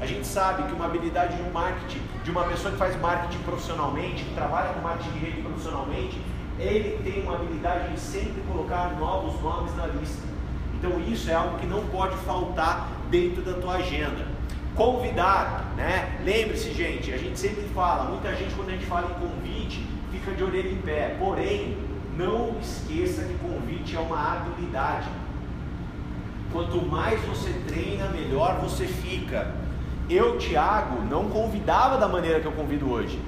A 0.00 0.06
gente 0.06 0.26
sabe 0.26 0.62
que 0.64 0.72
uma 0.72 0.86
habilidade 0.86 1.36
de 1.36 1.42
um 1.42 1.50
marketing, 1.50 2.00
de 2.24 2.30
uma 2.30 2.44
pessoa 2.44 2.72
que 2.72 2.78
faz 2.78 2.98
marketing 3.00 3.38
profissionalmente, 3.42 4.24
que 4.24 4.34
trabalha 4.34 4.72
com 4.74 4.80
marketing 4.80 5.10
de 5.10 5.18
rede 5.18 5.42
profissionalmente, 5.42 6.20
ele 6.58 6.98
tem 7.02 7.22
uma 7.22 7.34
habilidade 7.34 7.92
de 7.92 8.00
sempre 8.00 8.42
colocar 8.42 8.96
novos 8.98 9.40
nomes 9.42 9.74
na 9.76 9.86
lista. 9.86 10.26
Então 10.74 10.98
isso 11.00 11.30
é 11.30 11.34
algo 11.34 11.58
que 11.58 11.66
não 11.66 11.86
pode 11.86 12.16
faltar 12.18 12.88
dentro 13.10 13.42
da 13.42 13.54
tua 13.54 13.74
agenda. 13.74 14.26
Convidar, 14.74 15.72
né? 15.76 16.18
Lembre-se, 16.24 16.72
gente, 16.72 17.12
a 17.12 17.18
gente 17.18 17.38
sempre 17.38 17.62
fala, 17.74 18.10
muita 18.10 18.34
gente 18.34 18.54
quando 18.54 18.70
a 18.70 18.72
gente 18.72 18.86
fala 18.86 19.10
em 19.10 19.26
convite 19.26 19.86
fica 20.12 20.32
de 20.32 20.44
orelha 20.44 20.70
em 20.70 20.76
pé. 20.76 21.16
Porém, 21.18 21.76
não 22.16 22.56
esqueça 22.60 23.22
que 23.22 23.34
convite 23.38 23.96
é 23.96 24.00
uma 24.00 24.34
habilidade. 24.34 25.08
Quanto 26.52 26.84
mais 26.84 27.18
você 27.22 27.50
treina, 27.66 28.08
melhor 28.08 28.60
você 28.60 28.86
fica. 28.86 29.54
Eu, 30.08 30.36
Thiago, 30.36 31.02
não 31.08 31.30
convidava 31.30 31.96
da 31.96 32.06
maneira 32.06 32.40
que 32.40 32.46
eu 32.46 32.52
convido 32.52 32.90
hoje. 32.90 33.18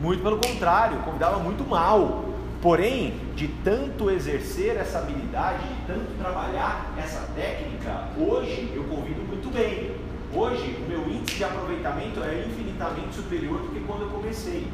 Muito 0.00 0.22
pelo 0.22 0.38
contrário, 0.38 0.98
convidava 0.98 1.40
muito 1.40 1.68
mal. 1.68 2.24
Porém, 2.62 3.14
de 3.34 3.48
tanto 3.64 4.10
exercer 4.10 4.76
essa 4.76 4.98
habilidade, 4.98 5.58
de 5.66 5.86
tanto 5.86 6.16
trabalhar 6.18 6.94
essa 6.96 7.28
técnica, 7.34 8.08
hoje 8.16 8.72
eu 8.74 8.84
convido 8.84 9.22
muito 9.22 9.52
bem. 9.52 9.96
Hoje 10.32 10.76
o 10.78 10.88
meu 10.88 11.08
índice 11.08 11.38
de 11.38 11.44
aproveitamento 11.44 12.22
é 12.22 12.44
infinitamente 12.46 13.14
superior 13.14 13.60
do 13.60 13.68
que 13.68 13.80
quando 13.80 14.02
eu 14.02 14.08
comecei. 14.08 14.68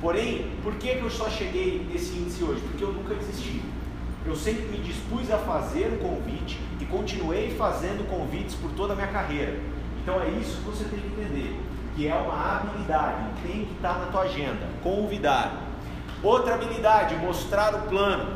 Porém, 0.00 0.52
por 0.62 0.74
que, 0.76 0.94
que 0.94 1.02
eu 1.02 1.10
só 1.10 1.28
cheguei 1.28 1.84
nesse 1.92 2.16
índice 2.16 2.44
hoje? 2.44 2.60
Porque 2.60 2.84
eu 2.84 2.92
nunca 2.92 3.14
desisti. 3.14 3.60
Eu 4.28 4.36
sempre 4.36 4.64
me 4.64 4.76
dispus 4.76 5.30
a 5.30 5.38
fazer 5.38 5.86
o 5.86 5.98
convite 6.00 6.60
e 6.78 6.84
continuei 6.84 7.56
fazendo 7.56 8.06
convites 8.10 8.54
por 8.54 8.70
toda 8.72 8.92
a 8.92 8.96
minha 8.96 9.08
carreira. 9.08 9.58
Então 10.02 10.20
é 10.20 10.28
isso 10.28 10.58
que 10.58 10.64
você 10.64 10.84
tem 10.84 11.00
que 11.00 11.06
entender, 11.06 11.58
que 11.96 12.06
é 12.06 12.14
uma 12.14 12.56
habilidade, 12.56 13.24
tem 13.42 13.64
que 13.64 13.72
estar 13.72 13.98
na 13.98 14.06
tua 14.12 14.20
agenda, 14.24 14.68
convidar. 14.82 15.62
Outra 16.22 16.56
habilidade, 16.56 17.16
mostrar 17.16 17.74
o 17.74 17.88
plano. 17.88 18.30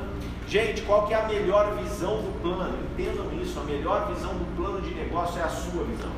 Gente, 0.48 0.80
qual 0.80 1.06
que 1.06 1.12
é 1.12 1.22
a 1.22 1.28
melhor 1.28 1.76
visão 1.76 2.22
do 2.22 2.40
plano? 2.40 2.78
Entendam 2.92 3.26
isso, 3.42 3.60
a 3.60 3.64
melhor 3.64 4.10
visão 4.14 4.32
do 4.32 4.56
plano 4.56 4.80
de 4.80 4.94
negócio 4.94 5.38
é 5.38 5.44
a 5.44 5.48
sua 5.50 5.84
visão. 5.84 6.12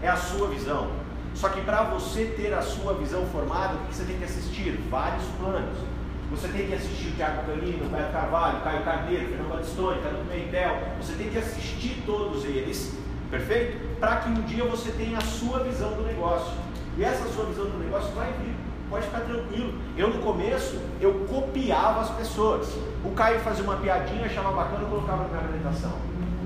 É 0.00 0.08
a 0.08 0.16
sua 0.16 0.48
visão. 0.48 0.90
Só 1.34 1.50
que 1.50 1.60
para 1.60 1.82
você 1.82 2.32
ter 2.34 2.54
a 2.54 2.62
sua 2.62 2.94
visão 2.94 3.26
formada, 3.26 3.74
o 3.74 3.78
que 3.88 3.94
você 3.94 4.04
tem 4.04 4.16
que 4.16 4.24
assistir? 4.24 4.80
Vários 4.88 5.26
planos. 5.38 5.95
Você 6.30 6.48
tem 6.48 6.66
que 6.66 6.74
assistir 6.74 7.12
Tiago 7.12 7.46
Canino, 7.46 7.88
Caio 7.88 8.12
Carvalho, 8.12 8.60
Caio 8.62 8.82
Carneiro, 8.82 9.28
Fernando 9.28 9.48
Batistoni, 9.48 10.02
Cadu 10.02 10.16
Pimentel. 10.28 10.78
Você 11.00 11.12
tem 11.14 11.30
que 11.30 11.38
assistir 11.38 12.02
todos 12.04 12.44
eles, 12.44 12.96
perfeito? 13.30 13.78
Para 14.00 14.16
que 14.16 14.30
um 14.30 14.42
dia 14.42 14.64
você 14.64 14.90
tenha 14.90 15.18
a 15.18 15.20
sua 15.20 15.60
visão 15.60 15.92
do 15.92 16.02
negócio. 16.02 16.52
E 16.98 17.04
essa 17.04 17.28
sua 17.28 17.44
visão 17.46 17.66
do 17.66 17.78
negócio 17.78 18.12
vai 18.14 18.32
vir. 18.32 18.54
Pode 18.90 19.06
ficar 19.06 19.20
tranquilo. 19.20 19.74
Eu 19.96 20.08
no 20.08 20.20
começo, 20.20 20.80
eu 21.00 21.26
copiava 21.28 22.00
as 22.00 22.10
pessoas. 22.10 22.76
O 23.04 23.10
Caio 23.12 23.40
fazia 23.40 23.64
uma 23.64 23.76
piadinha, 23.76 24.26
achava 24.26 24.50
bacana, 24.52 24.82
eu 24.82 24.88
colocava 24.88 25.22
na 25.22 25.28
minha 25.28 25.40
apresentação. 25.40 25.92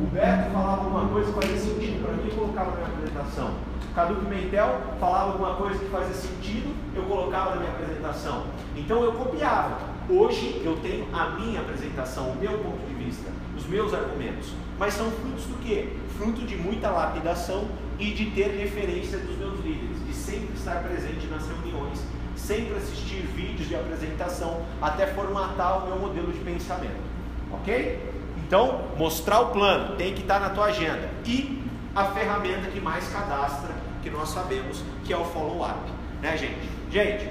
O 0.00 0.06
Beto 0.06 0.50
falava 0.50 0.84
alguma 0.84 1.08
coisa 1.08 1.30
que 1.30 1.40
fazia 1.40 1.58
sentido 1.58 2.02
para 2.02 2.14
mim, 2.14 2.30
colocava 2.30 2.70
na 2.70 2.76
minha 2.76 2.88
apresentação. 2.88 3.54
Cadu 3.94 4.14
Pimentel 4.14 4.80
falava 4.98 5.32
alguma 5.32 5.54
coisa 5.56 5.78
que 5.78 5.90
fazia 5.90 6.14
sentido, 6.14 6.74
eu 6.96 7.02
colocava 7.02 7.50
na 7.50 7.56
minha 7.56 7.70
apresentação. 7.70 8.46
Então 8.74 9.04
eu 9.04 9.12
copiava. 9.12 9.78
Hoje 10.08 10.62
eu 10.64 10.78
tenho 10.78 11.06
a 11.14 11.30
minha 11.32 11.60
apresentação, 11.60 12.30
o 12.30 12.36
meu 12.36 12.58
ponto 12.60 12.78
de 12.88 12.94
vista, 12.94 13.30
os 13.54 13.66
meus 13.66 13.92
argumentos. 13.92 14.54
Mas 14.78 14.94
são 14.94 15.10
frutos 15.10 15.44
do 15.44 15.62
quê? 15.62 15.90
Fruto 16.16 16.46
de 16.46 16.56
muita 16.56 16.88
lapidação 16.88 17.68
e 17.98 18.12
de 18.12 18.30
ter 18.30 18.56
referência 18.56 19.18
dos 19.18 19.36
meus 19.36 19.60
líderes, 19.60 20.02
de 20.06 20.14
sempre 20.14 20.54
estar 20.54 20.82
presente 20.82 21.26
nas 21.26 21.46
reuniões, 21.46 22.02
sempre 22.34 22.74
assistir 22.74 23.20
vídeos 23.36 23.68
de 23.68 23.76
apresentação, 23.76 24.62
até 24.80 25.08
formatar 25.08 25.84
o 25.84 25.88
meu 25.88 25.98
modelo 25.98 26.32
de 26.32 26.38
pensamento. 26.38 27.10
Ok? 27.52 28.19
Então, 28.50 28.80
mostrar 28.96 29.42
o 29.42 29.46
plano 29.52 29.94
tem 29.94 30.12
que 30.12 30.22
estar 30.22 30.40
na 30.40 30.50
tua 30.50 30.64
agenda. 30.64 31.08
E 31.24 31.62
a 31.94 32.06
ferramenta 32.06 32.68
que 32.68 32.80
mais 32.80 33.08
cadastra, 33.08 33.72
que 34.02 34.10
nós 34.10 34.28
sabemos, 34.30 34.82
que 35.04 35.12
é 35.12 35.16
o 35.16 35.24
follow-up. 35.24 35.78
Né, 36.20 36.36
gente? 36.36 36.68
Gente, 36.90 37.30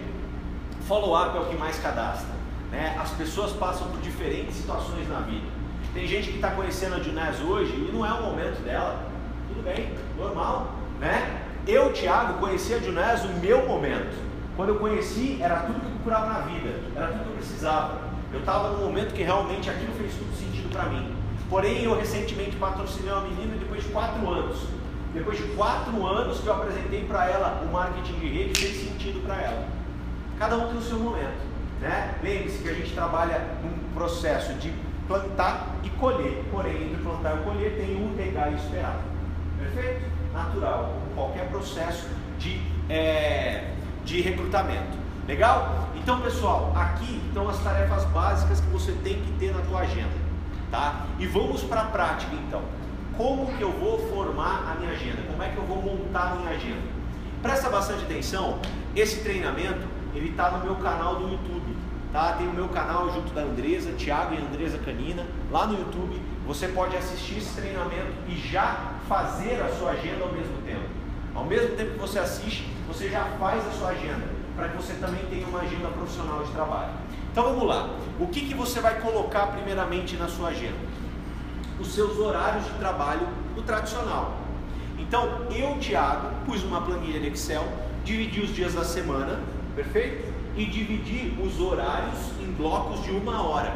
follow-up 0.88 1.36
é 1.36 1.42
o 1.42 1.46
que 1.48 1.58
mais 1.58 1.78
cadastra. 1.78 2.30
Né? 2.72 2.98
As 2.98 3.12
pessoas 3.12 3.52
passam 3.52 3.90
por 3.90 4.00
diferentes 4.00 4.56
situações 4.56 5.10
na 5.10 5.20
vida. 5.20 5.46
Tem 5.94 6.08
gente 6.08 6.30
que 6.30 6.36
está 6.38 6.52
conhecendo 6.52 6.96
a 6.96 7.00
Junés 7.00 7.42
hoje 7.42 7.74
e 7.74 7.92
não 7.92 8.06
é 8.06 8.14
o 8.14 8.24
momento 8.24 8.64
dela. 8.64 9.04
Tudo 9.50 9.62
bem, 9.62 9.94
normal. 10.18 10.72
Né? 11.02 11.42
Eu, 11.68 11.92
Thiago, 11.92 12.40
conheci 12.40 12.74
a 12.74 12.80
Junés 12.80 13.26
no 13.26 13.34
meu 13.42 13.68
momento. 13.68 14.16
Quando 14.56 14.70
eu 14.70 14.76
conheci, 14.76 15.38
era 15.42 15.58
tudo 15.64 15.82
que 15.82 15.86
eu 15.86 15.92
procurava 15.96 16.28
na 16.28 16.40
vida, 16.46 16.80
era 16.96 17.08
tudo 17.08 17.24
que 17.24 17.30
eu 17.30 17.36
precisava. 17.36 18.08
Eu 18.32 18.40
estava 18.40 18.70
num 18.70 18.86
momento 18.86 19.14
que 19.14 19.24
realmente 19.24 19.70
aquilo 19.70 19.92
fez 19.96 20.14
tudo 20.14 20.34
sentido 20.38 20.49
para 20.70 20.86
mim. 20.86 21.16
Porém, 21.50 21.84
eu 21.84 21.98
recentemente 21.98 22.56
patrocinei 22.58 23.12
uma 23.12 23.22
menina 23.22 23.58
depois 23.58 23.84
de 23.84 23.90
quatro 23.90 24.30
anos. 24.30 24.68
Depois 25.14 25.38
de 25.38 25.44
quatro 25.56 26.06
anos 26.06 26.40
que 26.40 26.48
eu 26.48 26.54
apresentei 26.54 27.04
para 27.06 27.26
ela 27.26 27.64
o 27.64 27.72
marketing 27.74 28.20
de 28.20 28.28
rede, 28.28 28.60
fez 28.60 28.88
sentido 28.88 29.26
para 29.26 29.42
ela. 29.42 29.68
Cada 30.38 30.58
um 30.58 30.68
tem 30.68 30.78
o 30.78 30.82
seu 30.82 31.00
momento. 31.00 31.50
Né? 31.82 32.16
Lembre-se 32.22 32.62
que 32.62 32.70
a 32.70 32.74
gente 32.74 32.94
trabalha 32.94 33.48
num 33.64 33.94
processo 33.96 34.54
de 34.54 34.72
plantar 35.08 35.76
e 35.84 35.90
colher. 35.90 36.44
Porém, 36.52 36.84
entre 36.84 37.02
plantar 37.02 37.38
e 37.38 37.44
colher 37.44 37.76
tem 37.78 37.96
um 37.96 38.16
regar 38.16 38.52
e 38.52 38.56
esperar. 38.56 39.02
Perfeito? 39.58 40.06
Natural, 40.32 40.94
qualquer 41.16 41.50
processo 41.50 42.08
de, 42.38 42.62
é, 42.88 43.72
de 44.06 44.22
recrutamento. 44.22 45.00
Legal? 45.28 45.90
Então, 45.96 46.22
pessoal, 46.22 46.72
aqui 46.76 47.20
estão 47.28 47.50
as 47.50 47.58
tarefas 47.64 48.06
básicas 48.06 48.60
que 48.60 48.68
você 48.68 48.92
tem 49.04 49.20
que 49.20 49.32
ter 49.34 49.52
na 49.52 49.62
tua 49.62 49.80
agenda 49.80 50.29
tá? 50.72 51.06
E 51.18 51.26
vamos 51.26 51.64
para 51.64 51.82
a 51.82 51.86
prática 51.86 52.36
então. 52.36 52.62
Como 53.18 53.54
que 53.58 53.62
eu 53.62 53.72
vou 53.72 54.00
formar 54.10 54.72
a 54.72 54.80
minha 54.80 54.92
agenda? 54.92 55.22
Como 55.30 55.44
é 55.44 55.50
que 55.50 55.58
eu 55.58 55.64
vou 55.64 55.82
montar 55.82 56.32
a 56.32 56.36
minha 56.36 56.52
agenda? 56.52 57.00
Presta 57.42 57.70
bastante 57.70 58.04
atenção, 58.04 58.60
esse 58.96 59.22
treinamento 59.24 59.88
ele 60.14 60.30
está 60.30 60.52
no 60.52 60.64
meu 60.64 60.76
canal 60.76 61.16
do 61.16 61.30
YouTube, 61.30 61.76
tá? 62.12 62.34
Tem 62.34 62.48
o 62.48 62.54
meu 62.54 62.68
canal 62.70 63.14
junto 63.14 63.34
da 63.34 63.42
Andresa, 63.42 63.92
Thiago 63.92 64.34
e 64.34 64.38
Andresa 64.38 64.78
Canina, 64.80 65.26
lá 65.52 65.68
no 65.68 65.78
YouTube. 65.78 66.20
Você 66.48 66.68
pode 66.70 66.98
assistir 66.98 67.38
esse 67.38 67.56
treinamento 67.56 68.12
e 68.28 68.36
já 68.36 68.94
fazer 69.08 69.62
a 69.62 69.70
sua 69.70 69.92
agenda 69.92 70.24
ao 70.24 70.32
mesmo 70.32 70.58
tempo. 70.66 70.90
Ao 71.36 71.46
mesmo 71.46 71.76
tempo 71.76 71.92
que 71.92 72.00
você 72.00 72.20
assiste, 72.20 72.68
você 72.88 73.10
já 73.10 73.24
faz 73.40 73.66
a 73.68 73.72
sua 73.72 73.90
agenda, 73.90 74.28
para 74.56 74.70
que 74.70 74.78
você 74.78 74.94
também 74.94 75.24
tenha 75.30 75.48
uma 75.48 75.60
agenda 75.60 75.88
profissional 75.90 76.44
de 76.44 76.52
trabalho. 76.52 76.92
Então 77.40 77.54
vamos 77.54 77.70
lá. 77.70 77.90
O 78.20 78.28
que, 78.28 78.42
que 78.42 78.54
você 78.54 78.82
vai 78.82 79.00
colocar 79.00 79.48
primeiramente 79.48 80.18
na 80.18 80.28
sua 80.28 80.50
agenda? 80.50 80.76
Os 81.80 81.88
seus 81.94 82.20
horários 82.20 82.66
de 82.66 82.72
trabalho 82.72 83.26
no 83.56 83.62
tradicional. 83.62 84.34
Então 84.98 85.48
eu, 85.50 85.78
Thiago, 85.80 86.32
pus 86.46 86.62
uma 86.64 86.82
planilha 86.82 87.18
de 87.18 87.28
Excel, 87.28 87.66
dividi 88.04 88.42
os 88.42 88.54
dias 88.54 88.74
da 88.74 88.84
semana, 88.84 89.40
perfeito? 89.74 90.34
E 90.58 90.66
dividi 90.66 91.34
os 91.42 91.62
horários 91.62 92.18
em 92.42 92.52
blocos 92.52 93.02
de 93.04 93.12
uma 93.12 93.42
hora. 93.42 93.74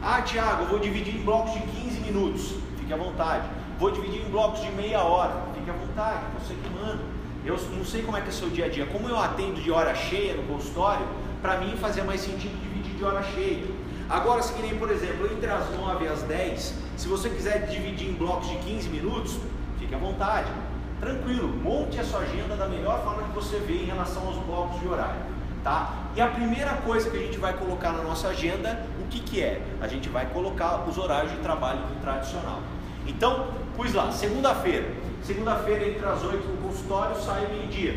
Ah, 0.00 0.22
Thiago, 0.22 0.62
eu 0.62 0.68
vou 0.68 0.78
dividir 0.78 1.16
em 1.16 1.24
blocos 1.24 1.52
de 1.54 1.62
15 1.62 2.00
minutos, 2.02 2.54
fique 2.78 2.92
à 2.92 2.96
vontade. 2.96 3.44
Vou 3.80 3.90
dividir 3.90 4.24
em 4.24 4.30
blocos 4.30 4.60
de 4.60 4.70
meia 4.70 5.00
hora, 5.00 5.34
fique 5.52 5.68
à 5.68 5.72
vontade, 5.72 6.26
você 6.38 6.54
que 6.54 6.70
manda. 6.70 7.02
Eu 7.44 7.58
não 7.76 7.84
sei 7.84 8.02
como 8.02 8.16
é 8.16 8.20
que 8.20 8.28
é 8.28 8.30
o 8.30 8.34
seu 8.34 8.50
dia 8.50 8.66
a 8.66 8.68
dia. 8.68 8.86
Como 8.86 9.08
eu 9.08 9.18
atendo 9.18 9.60
de 9.60 9.68
hora 9.72 9.96
cheia 9.96 10.34
no 10.34 10.44
consultório, 10.44 11.04
para 11.42 11.58
mim 11.58 11.76
fazia 11.76 12.04
mais 12.04 12.20
sentido 12.20 12.69
de 13.00 13.04
hora 13.06 13.22
cheia. 13.22 13.64
Agora, 14.08 14.42
se 14.42 14.52
nem, 14.60 14.76
por 14.76 14.90
exemplo, 14.90 15.26
entre 15.32 15.50
as 15.50 15.70
9 15.70 16.04
e 16.04 16.08
as 16.08 16.22
10, 16.22 16.74
se 16.98 17.08
você 17.08 17.30
quiser 17.30 17.66
dividir 17.66 18.10
em 18.10 18.12
blocos 18.12 18.48
de 18.50 18.56
15 18.56 18.88
minutos, 18.90 19.38
fique 19.78 19.94
à 19.94 19.98
vontade. 19.98 20.50
Tranquilo, 21.00 21.48
monte 21.48 21.98
a 21.98 22.04
sua 22.04 22.20
agenda 22.20 22.54
da 22.56 22.68
melhor 22.68 23.02
forma 23.02 23.22
que 23.22 23.34
você 23.34 23.58
vê 23.60 23.78
em 23.78 23.86
relação 23.86 24.26
aos 24.26 24.36
blocos 24.44 24.78
de 24.80 24.86
horário. 24.86 25.22
Tá? 25.64 25.94
E 26.14 26.20
a 26.20 26.26
primeira 26.26 26.74
coisa 26.84 27.08
que 27.08 27.16
a 27.16 27.20
gente 27.20 27.38
vai 27.38 27.54
colocar 27.54 27.92
na 27.92 28.02
nossa 28.02 28.28
agenda, 28.28 28.84
o 29.02 29.08
que, 29.08 29.20
que 29.20 29.42
é? 29.42 29.62
A 29.80 29.88
gente 29.88 30.10
vai 30.10 30.26
colocar 30.26 30.86
os 30.86 30.98
horários 30.98 31.32
de 31.32 31.38
trabalho 31.38 31.80
tradicional. 32.02 32.60
Então, 33.06 33.48
pus 33.76 33.94
lá, 33.94 34.12
segunda-feira. 34.12 34.90
Segunda-feira, 35.22 35.88
entre 35.88 36.04
as 36.04 36.22
8 36.22 36.36
no 36.46 36.68
consultório, 36.68 37.16
saio 37.16 37.48
meio-dia. 37.48 37.96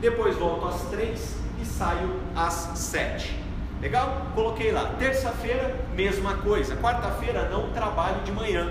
Depois 0.00 0.36
volto 0.36 0.68
às 0.68 0.82
3 0.82 1.36
e 1.60 1.64
saio 1.64 2.20
às 2.36 2.54
7. 2.74 3.43
Legal? 3.80 4.26
Coloquei 4.34 4.72
lá. 4.72 4.94
Terça-feira, 4.98 5.74
mesma 5.94 6.34
coisa. 6.38 6.76
Quarta-feira, 6.76 7.48
não 7.48 7.70
trabalho 7.70 8.22
de 8.24 8.32
manhã. 8.32 8.70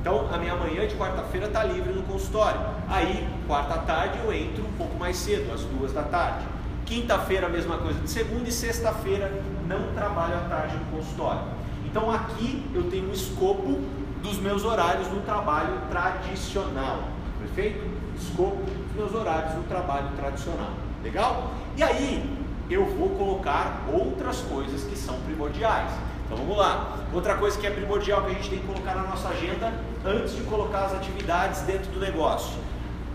Então, 0.00 0.28
a 0.32 0.36
minha 0.36 0.54
manhã 0.54 0.86
de 0.86 0.94
quarta-feira 0.96 1.46
está 1.46 1.64
livre 1.64 1.92
no 1.92 2.02
consultório. 2.02 2.60
Aí, 2.88 3.26
quarta 3.46 3.78
tarde, 3.78 4.18
eu 4.22 4.32
entro 4.32 4.64
um 4.64 4.72
pouco 4.72 4.98
mais 4.98 5.16
cedo, 5.16 5.52
às 5.52 5.62
duas 5.62 5.92
da 5.92 6.02
tarde. 6.02 6.44
Quinta-feira, 6.84 7.48
mesma 7.48 7.78
coisa 7.78 7.98
de 7.98 8.10
segunda. 8.10 8.48
E 8.48 8.52
sexta-feira, 8.52 9.32
não 9.66 9.94
trabalho 9.94 10.36
à 10.36 10.40
tarde 10.40 10.76
no 10.76 10.98
consultório. 10.98 11.40
Então, 11.86 12.10
aqui 12.10 12.64
eu 12.74 12.90
tenho 12.90 13.08
um 13.08 13.12
escopo 13.12 13.80
dos 14.22 14.38
meus 14.38 14.64
horários 14.64 15.08
no 15.08 15.20
trabalho 15.22 15.80
tradicional. 15.90 17.04
Perfeito? 17.38 17.84
Escopo 18.20 18.62
dos 18.62 18.96
meus 18.96 19.14
horários 19.14 19.54
no 19.54 19.62
trabalho 19.64 20.08
tradicional. 20.16 20.70
Legal? 21.02 21.50
E 21.76 21.82
aí, 21.82 22.43
eu 22.70 22.84
vou 22.84 23.10
colocar 23.10 23.84
outras 23.92 24.40
coisas 24.40 24.84
que 24.84 24.96
são 24.96 25.20
primordiais. 25.20 25.90
Então 26.24 26.38
vamos 26.38 26.56
lá. 26.56 26.98
Outra 27.12 27.36
coisa 27.36 27.58
que 27.58 27.66
é 27.66 27.70
primordial 27.70 28.22
que 28.22 28.30
a 28.30 28.34
gente 28.34 28.50
tem 28.50 28.58
que 28.58 28.66
colocar 28.66 28.94
na 28.94 29.02
nossa 29.02 29.28
agenda 29.28 29.72
antes 30.04 30.34
de 30.34 30.42
colocar 30.44 30.86
as 30.86 30.94
atividades 30.94 31.60
dentro 31.62 31.90
do 31.92 32.00
negócio. 32.00 32.58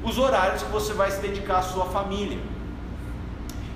Os 0.03 0.17
horários 0.17 0.63
que 0.63 0.71
você 0.71 0.93
vai 0.93 1.09
se 1.11 1.19
dedicar 1.19 1.57
à 1.57 1.61
sua 1.61 1.85
família. 1.85 2.37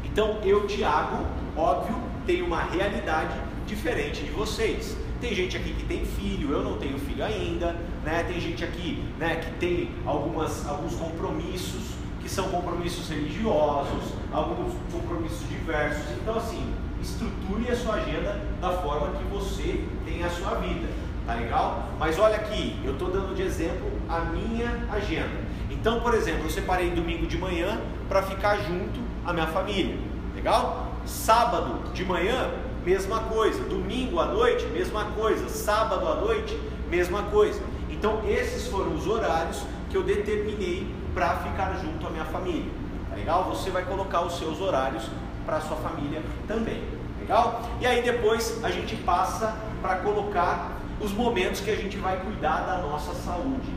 Então 0.03 0.37
eu, 0.43 0.67
Tiago, 0.67 1.25
óbvio, 1.57 1.95
tenho 2.25 2.45
uma 2.45 2.61
realidade 2.61 3.33
diferente 3.65 4.23
de 4.23 4.31
vocês. 4.31 4.95
Tem 5.19 5.33
gente 5.33 5.57
aqui 5.57 5.73
que 5.73 5.85
tem 5.85 6.05
filho, 6.05 6.51
eu 6.51 6.63
não 6.63 6.77
tenho 6.77 6.99
filho 6.99 7.23
ainda, 7.23 7.75
né? 8.03 8.23
Tem 8.27 8.39
gente 8.39 8.63
aqui, 8.63 9.03
né, 9.17 9.37
que 9.37 9.51
tem 9.53 9.89
algumas 10.05 10.67
alguns 10.67 10.95
compromissos 10.95 11.92
que 12.23 12.29
são 12.29 12.47
compromissos 12.47 13.09
religiosos, 13.09 14.13
alguns 14.31 14.73
compromissos 14.91 15.47
diversos. 15.49 16.05
Então, 16.21 16.37
assim, 16.37 16.73
estruture 17.01 17.69
a 17.69 17.75
sua 17.75 17.95
agenda 17.95 18.39
da 18.61 18.71
forma 18.77 19.09
que 19.17 19.23
você 19.25 19.83
tem 20.05 20.23
a 20.23 20.29
sua 20.29 20.55
vida, 20.55 20.87
tá 21.27 21.33
legal? 21.33 21.89
Mas 21.99 22.17
olha 22.17 22.37
aqui, 22.37 22.79
eu 22.85 22.93
estou 22.93 23.11
dando 23.11 23.35
de 23.35 23.41
exemplo 23.41 23.91
a 24.07 24.21
minha 24.21 24.87
agenda. 24.89 25.43
Então, 25.69 25.99
por 25.99 26.13
exemplo, 26.13 26.45
eu 26.45 26.49
separei 26.49 26.91
domingo 26.91 27.27
de 27.27 27.37
manhã 27.37 27.81
para 28.07 28.23
ficar 28.23 28.55
junto 28.55 29.01
à 29.25 29.33
minha 29.33 29.47
família, 29.47 29.97
legal? 30.33 30.93
Sábado 31.05 31.91
de 31.93 32.05
manhã, 32.05 32.51
mesma 32.85 33.19
coisa. 33.23 33.61
Domingo 33.65 34.19
à 34.21 34.27
noite, 34.27 34.65
mesma 34.67 35.05
coisa. 35.11 35.49
Sábado 35.49 36.07
à 36.07 36.15
noite, 36.15 36.57
mesma 36.89 37.23
coisa. 37.23 37.61
Então, 37.89 38.21
esses 38.25 38.67
foram 38.69 38.95
os 38.95 39.05
horários 39.07 39.61
que 39.89 39.97
eu 39.97 40.03
determinei 40.03 40.87
para 41.13 41.37
ficar 41.37 41.73
junto 41.81 42.07
à 42.07 42.09
minha 42.09 42.25
família. 42.25 42.71
Tá 43.09 43.15
legal? 43.15 43.43
Você 43.45 43.69
vai 43.69 43.83
colocar 43.83 44.21
os 44.21 44.37
seus 44.37 44.59
horários 44.59 45.09
para 45.45 45.61
sua 45.61 45.77
família 45.77 46.21
também. 46.47 46.83
Legal? 47.19 47.61
E 47.79 47.85
aí 47.85 48.01
depois 48.01 48.63
a 48.63 48.69
gente 48.69 48.95
passa 48.97 49.55
para 49.81 49.97
colocar 49.97 50.77
os 50.99 51.11
momentos 51.11 51.61
que 51.61 51.69
a 51.69 51.75
gente 51.75 51.97
vai 51.97 52.17
cuidar 52.17 52.61
da 52.61 52.77
nossa 52.77 53.13
saúde. 53.13 53.71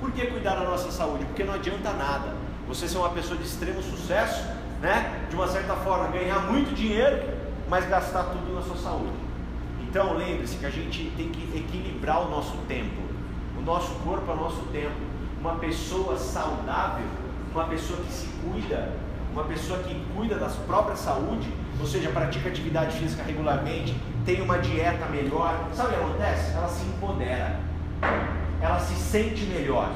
Por 0.00 0.12
que 0.12 0.26
cuidar 0.26 0.56
da 0.56 0.64
nossa 0.64 0.90
saúde? 0.90 1.24
Porque 1.24 1.44
não 1.44 1.54
adianta 1.54 1.92
nada. 1.92 2.34
Você 2.68 2.88
ser 2.88 2.98
uma 2.98 3.10
pessoa 3.10 3.36
de 3.36 3.44
extremo 3.44 3.82
sucesso, 3.82 4.46
né? 4.80 5.26
De 5.30 5.36
uma 5.36 5.48
certa 5.48 5.74
forma 5.76 6.08
ganhar 6.08 6.40
muito 6.50 6.74
dinheiro, 6.74 7.22
mas 7.68 7.88
gastar 7.88 8.24
tudo 8.24 8.54
na 8.54 8.62
sua 8.62 8.76
saúde. 8.76 9.16
Então 9.88 10.14
lembre-se 10.14 10.56
que 10.56 10.66
a 10.66 10.70
gente 10.70 11.10
tem 11.16 11.30
que 11.30 11.56
equilibrar 11.56 12.26
o 12.26 12.30
nosso 12.30 12.56
tempo. 12.68 13.00
O 13.58 13.62
nosso 13.62 13.94
corpo 14.04 14.30
é 14.30 14.34
o 14.34 14.36
nosso 14.36 14.62
tempo. 14.72 15.05
Uma 15.46 15.60
pessoa 15.60 16.18
saudável, 16.18 17.06
uma 17.54 17.66
pessoa 17.66 18.00
que 18.00 18.12
se 18.12 18.26
cuida, 18.42 18.90
uma 19.32 19.44
pessoa 19.44 19.78
que 19.78 19.94
cuida 20.12 20.34
da 20.34 20.48
própria 20.48 20.96
saúde, 20.96 21.48
ou 21.78 21.86
seja, 21.86 22.10
pratica 22.10 22.48
atividade 22.48 22.98
física 22.98 23.22
regularmente, 23.22 23.96
tem 24.24 24.42
uma 24.42 24.58
dieta 24.58 25.06
melhor, 25.06 25.68
sabe 25.72 25.90
o 25.90 25.98
que 25.98 26.04
acontece? 26.04 26.52
Ela 26.52 26.68
se 26.68 26.84
empodera, 26.84 27.60
ela 28.60 28.80
se 28.80 28.96
sente 28.96 29.44
melhor, 29.44 29.92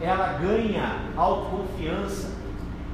ela 0.00 0.34
ganha 0.34 0.96
autoconfiança. 1.16 2.30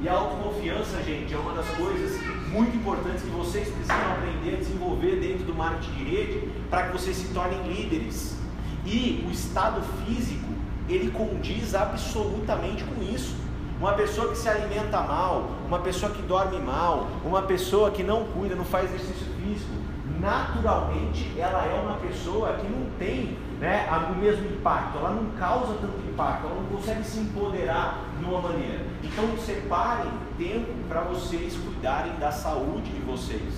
E 0.01 0.09
a 0.09 0.15
autoconfiança, 0.15 1.03
gente, 1.03 1.35
é 1.35 1.37
uma 1.37 1.53
das 1.53 1.69
coisas 1.69 2.19
muito 2.49 2.75
importantes 2.75 3.23
que 3.23 3.29
vocês 3.29 3.69
precisam 3.69 4.11
aprender 4.11 4.55
a 4.55 4.59
desenvolver 4.59 5.17
dentro 5.17 5.45
do 5.45 5.55
marketing 5.55 5.93
de 5.93 6.05
rede 6.05 6.49
para 6.71 6.85
que 6.85 6.93
vocês 6.93 7.15
se 7.15 7.29
tornem 7.35 7.63
líderes. 7.71 8.39
E 8.87 9.23
o 9.29 9.31
estado 9.31 9.83
físico, 10.07 10.54
ele 10.89 11.11
condiz 11.11 11.75
absolutamente 11.75 12.85
com 12.85 13.03
isso. 13.03 13.37
Uma 13.79 13.93
pessoa 13.95 14.29
que 14.29 14.39
se 14.39 14.49
alimenta 14.49 15.01
mal, 15.01 15.51
uma 15.67 15.79
pessoa 15.81 16.13
que 16.13 16.23
dorme 16.23 16.59
mal, 16.59 17.09
uma 17.25 17.43
pessoa 17.43 17.91
que 17.91 18.03
não 18.03 18.25
cuida, 18.25 18.55
não 18.55 18.65
faz 18.65 18.93
exercício 18.95 19.27
físico, 19.43 19.73
naturalmente 20.21 21.33
ela 21.39 21.65
é 21.67 21.81
uma 21.81 21.97
pessoa 21.97 22.55
que 22.55 22.67
não 22.67 22.89
tem 22.99 23.37
né, 23.61 23.89
o 24.11 24.15
mesmo 24.15 24.47
impacto, 24.47 24.99
ela 24.99 25.11
não 25.11 25.31
causa 25.39 25.75
tanto 25.81 25.99
impacto, 26.09 26.47
ela 26.47 26.55
não 26.55 26.77
consegue 26.77 27.05
se 27.05 27.19
empoderar 27.19 28.05
de 28.19 28.25
uma 28.25 28.41
maneira. 28.41 28.85
Então 29.03 29.25
separem 29.39 30.11
tempo 30.39 30.73
para 30.89 31.01
vocês 31.03 31.57
cuidarem 31.57 32.13
da 32.17 32.31
saúde 32.31 32.91
de 32.91 33.01
vocês. 33.01 33.55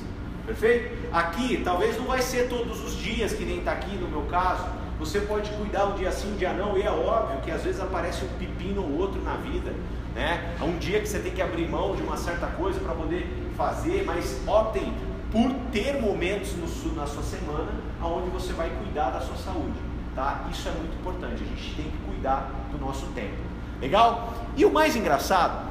Perfeito? 0.46 1.08
Aqui, 1.12 1.60
talvez 1.64 1.98
não 1.98 2.06
vai 2.06 2.22
ser 2.22 2.48
todos 2.48 2.84
os 2.84 2.96
dias, 2.96 3.32
que 3.32 3.44
nem 3.44 3.58
está 3.58 3.72
aqui 3.72 3.96
no 3.96 4.08
meu 4.08 4.22
caso, 4.22 4.64
você 4.98 5.20
pode 5.20 5.50
cuidar 5.50 5.86
um 5.86 5.94
dia 5.94 6.10
sim, 6.10 6.32
um 6.32 6.36
dia 6.36 6.52
não, 6.52 6.76
e 6.76 6.82
é 6.82 6.90
óbvio 6.90 7.40
que 7.42 7.50
às 7.50 7.62
vezes 7.62 7.80
aparece 7.80 8.24
um 8.24 8.28
pepino 8.38 8.82
ou 8.82 8.98
outro 8.98 9.20
na 9.22 9.36
vida, 9.36 9.74
né? 10.14 10.56
É 10.58 10.64
um 10.64 10.78
dia 10.78 11.00
que 11.00 11.08
você 11.08 11.18
tem 11.18 11.32
que 11.32 11.42
abrir 11.42 11.68
mão 11.68 11.94
de 11.94 12.02
uma 12.02 12.16
certa 12.16 12.46
coisa 12.46 12.80
para 12.80 12.94
poder 12.94 13.26
fazer, 13.56 14.04
mas 14.06 14.40
optem 14.46 14.92
por 15.30 15.52
ter 15.70 16.00
momentos 16.00 16.54
no, 16.54 16.94
na 16.94 17.06
sua 17.06 17.22
semana 17.22 17.68
onde 18.02 18.30
você 18.30 18.52
vai 18.52 18.70
cuidar 18.70 19.10
da 19.10 19.20
sua 19.20 19.36
saúde, 19.36 19.78
tá? 20.14 20.46
Isso 20.50 20.68
é 20.68 20.72
muito 20.72 20.96
importante, 20.98 21.42
a 21.42 21.46
gente 21.46 21.74
tem 21.74 21.84
que 21.90 21.98
cuidar 21.98 22.50
do 22.70 22.78
nosso 22.78 23.06
tempo. 23.08 23.36
Legal? 23.80 24.32
E 24.56 24.64
o 24.64 24.72
mais 24.72 24.96
engraçado, 24.96 25.68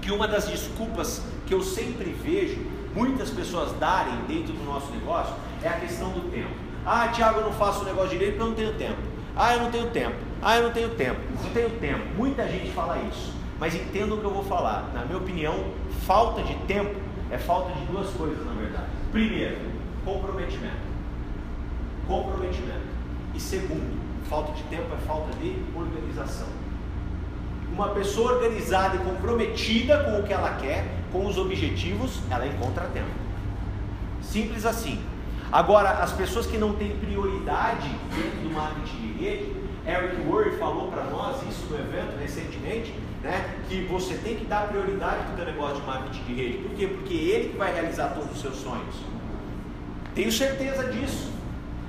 que 0.00 0.10
uma 0.10 0.26
das 0.26 0.48
desculpas 0.48 1.22
que 1.46 1.54
eu 1.54 1.62
sempre 1.62 2.10
vejo 2.10 2.60
muitas 2.94 3.30
pessoas 3.30 3.72
darem 3.78 4.14
dentro 4.26 4.52
do 4.52 4.64
nosso 4.64 4.90
negócio 4.90 5.34
é 5.62 5.68
a 5.68 5.74
questão 5.74 6.10
do 6.10 6.30
tempo. 6.30 6.69
Ah, 6.84 7.08
Tiago, 7.08 7.40
eu 7.40 7.44
não 7.46 7.52
faço 7.52 7.82
o 7.82 7.84
negócio 7.84 8.10
direito 8.10 8.36
porque 8.36 8.42
eu 8.42 8.48
não 8.48 8.54
tenho 8.54 8.74
tempo. 8.74 9.02
Ah, 9.36 9.54
eu 9.54 9.62
não 9.62 9.70
tenho 9.70 9.90
tempo. 9.90 10.16
Ah, 10.42 10.56
eu 10.56 10.64
não 10.64 10.72
tenho 10.72 10.90
tempo. 10.90 11.20
Não 11.42 11.50
tenho 11.50 11.70
tempo. 11.70 12.04
Muita 12.16 12.48
gente 12.48 12.70
fala 12.72 12.98
isso. 13.10 13.32
Mas 13.58 13.74
entenda 13.74 14.14
o 14.14 14.18
que 14.18 14.24
eu 14.24 14.32
vou 14.32 14.44
falar. 14.44 14.90
Na 14.94 15.04
minha 15.04 15.18
opinião, 15.18 15.54
falta 16.06 16.42
de 16.42 16.54
tempo 16.66 16.98
é 17.30 17.38
falta 17.38 17.72
de 17.72 17.84
duas 17.86 18.10
coisas, 18.10 18.44
na 18.44 18.52
verdade. 18.52 18.86
Primeiro, 19.12 19.58
comprometimento. 20.04 20.90
Comprometimento. 22.06 22.88
E 23.34 23.40
segundo, 23.40 24.00
falta 24.28 24.52
de 24.52 24.62
tempo 24.64 24.92
é 24.94 25.06
falta 25.06 25.36
de 25.38 25.56
organização. 25.74 26.48
Uma 27.72 27.90
pessoa 27.90 28.32
organizada 28.32 28.96
e 28.96 28.98
comprometida 28.98 30.02
com 30.04 30.18
o 30.18 30.22
que 30.24 30.32
ela 30.32 30.56
quer, 30.56 30.84
com 31.12 31.26
os 31.26 31.38
objetivos, 31.38 32.20
ela 32.30 32.46
encontra 32.46 32.84
tempo. 32.86 33.10
Simples 34.22 34.64
assim. 34.64 35.00
Agora, 35.52 35.90
as 35.90 36.12
pessoas 36.12 36.46
que 36.46 36.56
não 36.56 36.74
têm 36.74 36.96
prioridade 36.96 37.88
dentro 38.14 38.38
do 38.38 38.50
marketing 38.54 38.96
de 38.98 39.24
rede, 39.24 39.52
Eric 39.84 40.20
Worre 40.28 40.52
falou 40.52 40.92
para 40.92 41.04
nós 41.04 41.42
isso 41.48 41.66
no 41.68 41.76
evento 41.76 42.16
recentemente, 42.20 42.94
né, 43.20 43.56
que 43.68 43.82
você 43.86 44.14
tem 44.14 44.36
que 44.36 44.44
dar 44.44 44.68
prioridade 44.68 45.24
para 45.34 45.42
o 45.42 45.46
negócio 45.46 45.80
de 45.80 45.86
marketing 45.86 46.22
de 46.22 46.34
rede. 46.34 46.58
Por 46.58 46.76
quê? 46.76 46.86
Porque 46.86 47.14
ele 47.14 47.48
que 47.48 47.56
vai 47.56 47.72
realizar 47.72 48.10
todos 48.10 48.30
os 48.30 48.40
seus 48.40 48.56
sonhos. 48.56 48.94
Tenho 50.14 50.30
certeza 50.30 50.84
disso. 50.84 51.32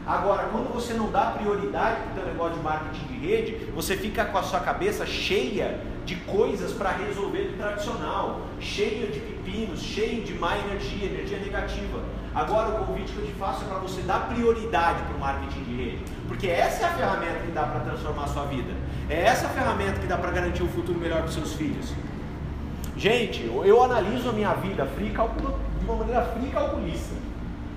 Agora, 0.07 0.49
quando 0.51 0.73
você 0.73 0.93
não 0.93 1.11
dá 1.11 1.27
prioridade 1.27 2.01
para 2.01 2.11
o 2.11 2.15
teu 2.15 2.25
negócio 2.25 2.57
de 2.57 2.63
marketing 2.63 3.05
de 3.05 3.27
rede, 3.27 3.71
você 3.75 3.95
fica 3.95 4.25
com 4.25 4.39
a 4.39 4.43
sua 4.43 4.59
cabeça 4.59 5.05
cheia 5.05 5.79
de 6.03 6.15
coisas 6.15 6.73
para 6.73 6.89
resolver 6.89 7.49
do 7.49 7.57
tradicional, 7.57 8.41
cheia 8.59 9.05
de 9.05 9.19
pepinos, 9.19 9.79
cheio 9.79 10.23
de 10.23 10.33
má 10.33 10.57
energia, 10.57 11.05
energia 11.05 11.37
negativa. 11.37 11.99
Agora 12.33 12.69
o 12.69 12.85
convite 12.85 13.11
que 13.11 13.19
eu 13.19 13.25
te 13.25 13.33
faço 13.33 13.65
é 13.65 13.67
para 13.67 13.79
você 13.79 14.01
dar 14.03 14.29
prioridade 14.29 15.03
para 15.03 15.15
o 15.15 15.19
marketing 15.19 15.63
de 15.63 15.75
rede, 15.75 16.03
porque 16.29 16.47
essa 16.47 16.83
é 16.83 16.87
a 16.87 16.93
ferramenta 16.93 17.39
que 17.39 17.51
dá 17.51 17.63
para 17.63 17.81
transformar 17.81 18.23
a 18.23 18.27
sua 18.27 18.45
vida, 18.45 18.71
é 19.09 19.21
essa 19.23 19.47
a 19.47 19.49
ferramenta 19.49 19.99
que 19.99 20.07
dá 20.07 20.17
para 20.17 20.31
garantir 20.31 20.63
um 20.63 20.69
futuro 20.69 20.97
melhor 20.97 21.19
para 21.19 21.27
os 21.27 21.33
seus 21.33 21.53
filhos. 21.53 21.93
Gente, 22.95 23.43
eu 23.43 23.83
analiso 23.83 24.29
a 24.29 24.31
minha 24.31 24.53
vida 24.53 24.85
fria, 24.85 25.09
de 25.09 25.85
uma 25.85 25.95
maneira 25.95 26.21
fria 26.23 26.47
e 26.47 26.51
calculista. 26.51 27.15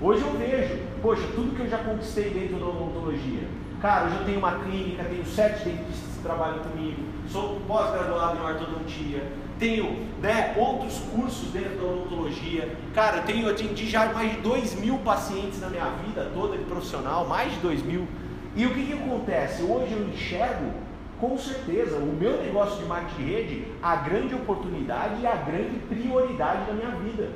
Hoje 0.01 0.21
eu 0.21 0.31
vejo, 0.37 0.79
poxa, 1.01 1.23
tudo 1.33 1.55
que 1.55 1.63
eu 1.63 1.69
já 1.69 1.79
conquistei 1.79 2.29
dentro 2.29 2.57
da 2.57 2.67
odontologia. 2.67 3.47
Cara, 3.81 4.05
hoje 4.05 4.15
eu 4.19 4.25
tenho 4.25 4.39
uma 4.39 4.51
clínica, 4.59 5.03
tenho 5.03 5.25
sete 5.25 5.65
dentistas 5.65 6.15
que 6.15 6.23
trabalham 6.23 6.59
comigo, 6.59 7.01
sou 7.29 7.59
pós-graduado 7.67 8.37
em 8.37 8.41
ortodontia, 8.41 9.23
tenho 9.59 10.07
né, 10.21 10.53
outros 10.57 10.99
cursos 11.13 11.49
dentro 11.51 11.77
da 11.77 11.85
odontologia. 11.85 12.75
Cara, 12.93 13.17
eu 13.17 13.23
tenho 13.23 13.49
atendi 13.49 13.89
já 13.89 14.11
mais 14.13 14.31
de 14.31 14.37
2 14.41 14.75
mil 14.79 14.97
pacientes 14.99 15.59
na 15.59 15.69
minha 15.69 15.89
vida 16.05 16.29
toda 16.33 16.57
de 16.57 16.63
profissional, 16.65 17.27
mais 17.27 17.53
de 17.53 17.59
2 17.59 17.83
mil. 17.83 18.07
E 18.55 18.65
o 18.65 18.73
que, 18.73 18.85
que 18.85 18.93
acontece? 18.93 19.63
Hoje 19.63 19.91
eu 19.91 20.07
enxergo, 20.07 20.71
com 21.19 21.37
certeza, 21.37 21.97
o 21.97 22.05
meu 22.05 22.41
negócio 22.41 22.77
de 22.81 22.85
marketing 22.85 23.23
de 23.23 23.23
rede, 23.23 23.67
a 23.81 23.95
grande 23.97 24.35
oportunidade 24.35 25.21
e 25.21 25.27
a 25.27 25.35
grande 25.35 25.79
prioridade 25.87 26.65
da 26.65 26.73
minha 26.73 26.91
vida. 26.91 27.31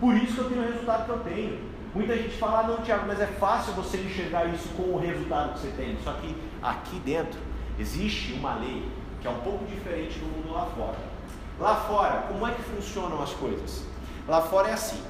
Por 0.00 0.14
isso 0.14 0.34
que 0.34 0.40
eu 0.40 0.50
tenho 0.50 0.62
o 0.62 0.66
resultado 0.66 1.04
que 1.04 1.10
eu 1.10 1.18
tenho. 1.18 1.58
Muita 1.94 2.14
gente 2.14 2.36
fala, 2.36 2.68
não, 2.68 2.82
Tiago, 2.82 3.04
mas 3.06 3.20
é 3.20 3.26
fácil 3.26 3.72
você 3.72 3.96
enxergar 3.96 4.44
isso 4.46 4.68
com 4.76 4.82
o 4.82 4.98
resultado 4.98 5.54
que 5.54 5.60
você 5.60 5.72
tem. 5.76 5.96
Só 6.04 6.12
que 6.12 6.36
aqui 6.62 6.98
dentro 6.98 7.40
existe 7.78 8.34
uma 8.34 8.56
lei 8.56 8.84
que 9.20 9.26
é 9.26 9.30
um 9.30 9.38
pouco 9.38 9.64
diferente 9.64 10.18
do 10.18 10.26
mundo 10.26 10.52
lá 10.52 10.66
fora. 10.66 11.15
Lá 11.58 11.74
fora, 11.74 12.24
como 12.28 12.46
é 12.46 12.52
que 12.52 12.62
funcionam 12.62 13.22
as 13.22 13.30
coisas? 13.30 13.84
Lá 14.28 14.42
fora 14.42 14.68
é 14.68 14.72
assim: 14.72 15.00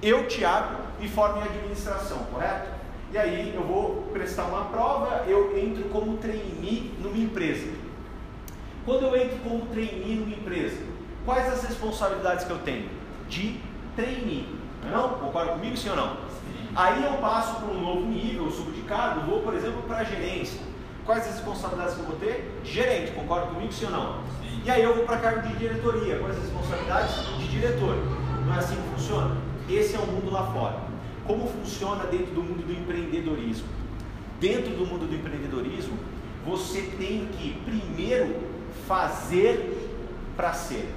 eu, 0.00 0.28
Tiago, 0.28 0.76
me 1.00 1.08
formo 1.08 1.38
em 1.38 1.42
administração, 1.42 2.18
correto? 2.32 2.70
E 3.12 3.18
aí 3.18 3.52
eu 3.54 3.62
vou 3.62 4.02
prestar 4.12 4.44
uma 4.44 4.66
prova, 4.66 5.24
eu 5.26 5.56
entro 5.58 5.84
como 5.88 6.16
trainee 6.18 6.94
numa 7.00 7.16
empresa. 7.16 7.66
Quando 8.84 9.04
eu 9.04 9.16
entro 9.16 9.38
como 9.38 9.66
trainee 9.66 10.16
numa 10.16 10.34
empresa, 10.34 10.80
quais 11.24 11.52
as 11.52 11.64
responsabilidades 11.64 12.44
que 12.44 12.50
eu 12.50 12.58
tenho? 12.58 12.88
De 13.28 13.60
trainee. 13.96 14.48
Não? 14.84 15.08
Concorda 15.10 15.52
comigo, 15.52 15.76
sim 15.76 15.88
ou 15.88 15.96
não? 15.96 16.14
Sim. 16.14 16.68
Aí 16.76 17.04
eu 17.04 17.14
passo 17.14 17.56
para 17.56 17.68
um 17.68 17.80
novo 17.80 18.06
nível, 18.06 18.48
subo 18.50 18.70
de 18.70 18.82
cargo, 18.82 19.28
vou, 19.28 19.40
por 19.40 19.54
exemplo, 19.54 19.82
para 19.82 19.98
a 19.98 20.04
gerência. 20.04 20.60
Quais 21.04 21.26
as 21.26 21.34
responsabilidades 21.34 21.94
que 21.94 22.00
eu 22.00 22.06
vou 22.06 22.16
ter? 22.16 22.60
Gerente, 22.64 23.12
concorda 23.12 23.46
comigo, 23.46 23.72
sim 23.72 23.86
ou 23.86 23.90
não? 23.90 24.20
E 24.66 24.70
aí 24.70 24.82
eu 24.82 24.96
vou 24.96 25.04
para 25.04 25.18
cargo 25.18 25.46
de 25.46 25.54
diretoria, 25.54 26.18
com 26.18 26.26
as 26.26 26.36
responsabilidades 26.38 27.24
de 27.38 27.46
diretor. 27.46 27.94
Não 28.44 28.52
é 28.52 28.58
assim 28.58 28.74
que 28.74 28.96
funciona? 28.96 29.36
Esse 29.70 29.94
é 29.94 29.98
o 30.00 30.06
mundo 30.08 30.28
lá 30.28 30.50
fora. 30.52 30.80
Como 31.24 31.46
funciona 31.46 32.02
dentro 32.06 32.34
do 32.34 32.42
mundo 32.42 32.66
do 32.66 32.72
empreendedorismo? 32.72 33.68
Dentro 34.40 34.74
do 34.74 34.84
mundo 34.84 35.06
do 35.08 35.14
empreendedorismo, 35.14 35.96
você 36.44 36.82
tem 36.98 37.28
que 37.38 37.56
primeiro 37.64 38.40
fazer 38.88 39.88
para 40.36 40.52
ser. 40.52 40.92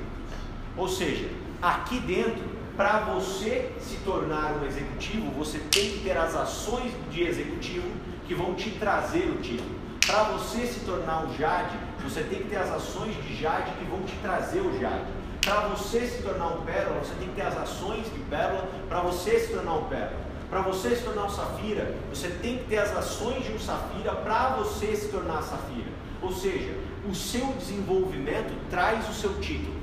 Ou 0.76 0.90
seja, 0.90 1.30
aqui 1.62 2.00
dentro, 2.00 2.44
para 2.76 3.02
você 3.02 3.72
se 3.80 3.98
tornar 3.98 4.60
um 4.60 4.66
executivo, 4.66 5.30
você 5.38 5.60
tem 5.60 5.92
que 5.92 6.00
ter 6.00 6.18
as 6.18 6.36
ações 6.36 6.92
de 7.12 7.22
executivo 7.22 7.88
que 8.28 8.34
vão 8.34 8.56
te 8.56 8.72
trazer 8.72 9.30
o 9.30 9.36
título. 9.44 9.70
Para 10.10 10.24
você 10.24 10.66
se 10.66 10.80
tornar 10.80 11.24
um 11.24 11.38
Jade, 11.38 11.78
você 12.04 12.24
tem 12.24 12.40
que 12.40 12.50
ter 12.50 12.56
as 12.56 12.72
ações 12.72 13.16
de 13.24 13.36
Jade 13.36 13.72
que 13.78 13.86
vão 13.86 14.02
te 14.02 14.16
trazer 14.24 14.60
o 14.60 14.80
Jade. 14.80 15.06
Para 15.40 15.68
você 15.68 16.08
se 16.08 16.24
tornar 16.24 16.48
um 16.48 16.66
Pérola, 16.66 17.00
você 17.00 17.14
tem 17.20 17.28
que 17.28 17.36
ter 17.36 17.44
as 17.44 17.56
ações 17.56 18.06
de 18.06 18.20
Pérola 18.28 18.68
para 18.90 19.02
você 19.02 19.40
se 19.40 19.54
tornar 19.54 19.76
um 19.76 19.84
Pérola. 19.84 20.20
Para 20.50 20.62
você 20.62 20.96
se 20.96 21.04
tornar 21.04 21.26
um 21.26 21.30
Safira, 21.30 21.94
você 22.10 22.28
tem 22.42 22.58
que 22.58 22.64
ter 22.66 22.80
as 22.80 22.98
ações 22.98 23.46
de 23.46 23.54
um 23.54 23.60
Safira 23.60 24.16
para 24.16 24.56
você 24.56 24.96
se 24.96 25.10
tornar 25.10 25.44
Safira. 25.44 25.92
Ou 26.24 26.34
seja, 26.34 26.76
o 27.08 27.14
seu 27.14 27.46
desenvolvimento 27.54 28.52
traz 28.72 29.08
o 29.08 29.14
seu 29.14 29.40
título. 29.40 29.76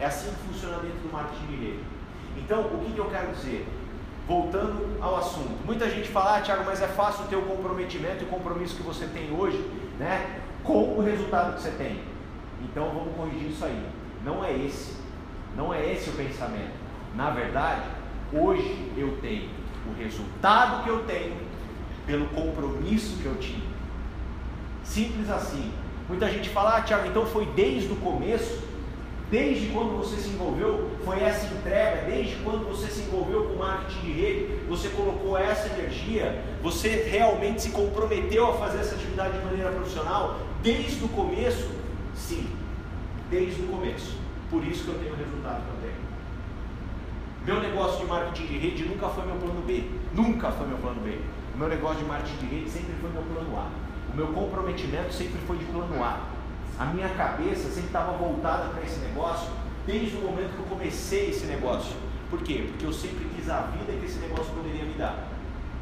É 0.00 0.06
assim 0.06 0.30
que 0.30 0.52
funciona 0.52 0.78
dentro 0.78 0.98
do 0.98 1.12
marketing 1.12 1.46
de 1.46 1.56
rede. 1.64 1.84
Então, 2.38 2.62
o 2.62 2.84
que, 2.84 2.92
que 2.92 2.98
eu 2.98 3.08
quero 3.08 3.32
dizer? 3.34 3.68
Voltando 4.30 4.96
ao 5.02 5.16
assunto. 5.16 5.50
Muita 5.66 5.90
gente 5.90 6.08
fala, 6.08 6.36
ah, 6.36 6.40
Thiago, 6.40 6.62
mas 6.64 6.80
é 6.80 6.86
fácil 6.86 7.24
ter 7.24 7.34
o 7.34 7.42
comprometimento 7.42 8.22
e 8.22 8.26
o 8.26 8.28
compromisso 8.28 8.76
que 8.76 8.82
você 8.84 9.04
tem 9.06 9.36
hoje, 9.36 9.58
né? 9.98 10.38
Com 10.62 10.96
o 10.96 11.02
resultado 11.02 11.56
que 11.56 11.62
você 11.62 11.72
tem. 11.72 11.98
Então 12.62 12.90
vamos 12.90 13.16
corrigir 13.16 13.50
isso 13.50 13.64
aí. 13.64 13.84
Não 14.24 14.44
é 14.44 14.56
esse. 14.56 14.94
Não 15.56 15.74
é 15.74 15.84
esse 15.92 16.10
o 16.10 16.12
pensamento. 16.12 16.70
Na 17.16 17.30
verdade, 17.30 17.82
hoje 18.32 18.92
eu 18.96 19.18
tenho 19.20 19.50
o 19.88 20.00
resultado 20.00 20.84
que 20.84 20.90
eu 20.90 21.02
tenho 21.06 21.36
pelo 22.06 22.28
compromisso 22.28 23.20
que 23.20 23.26
eu 23.26 23.34
tinha. 23.34 23.66
Simples 24.84 25.28
assim. 25.28 25.72
Muita 26.08 26.30
gente 26.30 26.50
fala, 26.50 26.76
ah, 26.76 26.82
Tiago, 26.82 27.08
então 27.08 27.26
foi 27.26 27.46
desde 27.46 27.92
o 27.92 27.96
começo, 27.96 28.62
desde 29.30 29.68
quando 29.68 29.96
você 29.96 30.16
se 30.16 30.28
envolveu, 30.30 30.90
foi 31.04 31.22
essa 31.22 31.46
entrega, 31.54 32.10
desde 32.10 32.36
quando 32.36 32.68
você 32.68 32.88
se 32.88 33.02
envolveu 33.02 33.44
com 33.44 33.56
marketing 33.56 34.00
de 34.00 34.12
rede, 34.12 34.46
você 34.68 34.88
colocou 34.88 35.38
essa 35.38 35.68
energia, 35.78 36.42
você 36.62 37.06
realmente 37.10 37.62
se 37.62 37.70
comprometeu 37.70 38.50
a 38.50 38.54
fazer 38.54 38.78
essa 38.78 38.96
atividade 38.96 39.38
de 39.38 39.44
maneira 39.44 39.70
profissional, 39.70 40.40
desde 40.62 41.04
o 41.04 41.08
começo? 41.08 41.70
Sim, 42.14 42.46
desde 43.30 43.62
o 43.62 43.66
começo. 43.66 44.18
Por 44.50 44.64
isso 44.64 44.84
que 44.84 44.90
eu 44.90 44.98
tenho 44.98 45.12
o 45.12 45.16
resultado 45.16 45.62
que 45.62 45.68
eu 45.68 45.90
tenho. 45.90 46.00
Meu 47.46 47.60
negócio 47.60 48.00
de 48.00 48.06
marketing 48.06 48.46
de 48.46 48.58
rede 48.58 48.84
nunca 48.84 49.08
foi 49.08 49.24
meu 49.24 49.36
plano 49.36 49.62
B. 49.62 49.84
Nunca 50.12 50.50
foi 50.50 50.66
meu 50.66 50.76
plano 50.78 51.00
B. 51.02 51.18
O 51.54 51.58
meu 51.58 51.68
negócio 51.68 51.98
de 51.98 52.04
marketing 52.04 52.36
de 52.36 52.46
rede 52.46 52.70
sempre 52.70 52.94
foi 53.00 53.10
meu 53.10 53.22
plano 53.22 53.56
A. 53.56 53.70
O 54.12 54.16
meu 54.16 54.26
comprometimento 54.28 55.14
sempre 55.14 55.40
foi 55.46 55.56
de 55.56 55.64
plano 55.66 56.02
A. 56.02 56.20
A 56.80 56.86
minha 56.86 57.10
cabeça 57.10 57.68
sempre 57.68 57.88
estava 57.88 58.12
voltada 58.12 58.70
para 58.70 58.82
esse 58.82 58.98
negócio 59.00 59.50
desde 59.86 60.16
o 60.16 60.20
momento 60.20 60.54
que 60.54 60.60
eu 60.60 60.76
comecei 60.76 61.28
esse 61.28 61.44
negócio. 61.44 61.94
Por 62.30 62.42
quê? 62.42 62.64
Porque 62.68 62.86
eu 62.86 62.92
sempre 62.92 63.28
quis 63.36 63.48
a 63.50 63.60
vida 63.62 63.92
que 63.92 64.06
esse 64.06 64.18
negócio 64.18 64.52
poderia 64.54 64.84
me 64.84 64.94
dar. 64.94 65.28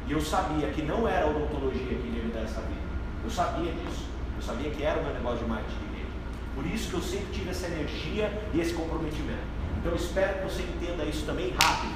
E 0.07 0.11
eu 0.11 0.19
sabia 0.19 0.67
que 0.67 0.81
não 0.81 1.07
era 1.07 1.25
a 1.25 1.29
odontologia 1.29 1.87
que 1.87 2.07
iria 2.07 2.23
me 2.23 2.31
dar 2.31 2.41
essa 2.41 2.61
vida. 2.61 2.81
Eu 3.23 3.31
sabia 3.31 3.71
disso. 3.71 4.05
Eu 4.35 4.43
sabia 4.43 4.69
que 4.69 4.83
era 4.83 4.99
o 4.99 5.03
meu 5.03 5.13
negócio 5.13 5.39
de 5.39 5.49
marketing. 5.49 5.89
Por 6.59 6.65
isso 6.65 6.89
que 6.89 6.95
eu 6.95 7.01
sempre 7.01 7.27
tive 7.31 7.51
essa 7.51 7.67
energia 7.67 8.29
e 8.53 8.59
esse 8.59 8.73
comprometimento. 8.73 9.47
Então 9.77 9.93
eu 9.93 9.97
espero 9.97 10.39
que 10.39 10.53
você 10.53 10.63
entenda 10.63 11.05
isso 11.05 11.25
também 11.25 11.53
rápido, 11.57 11.95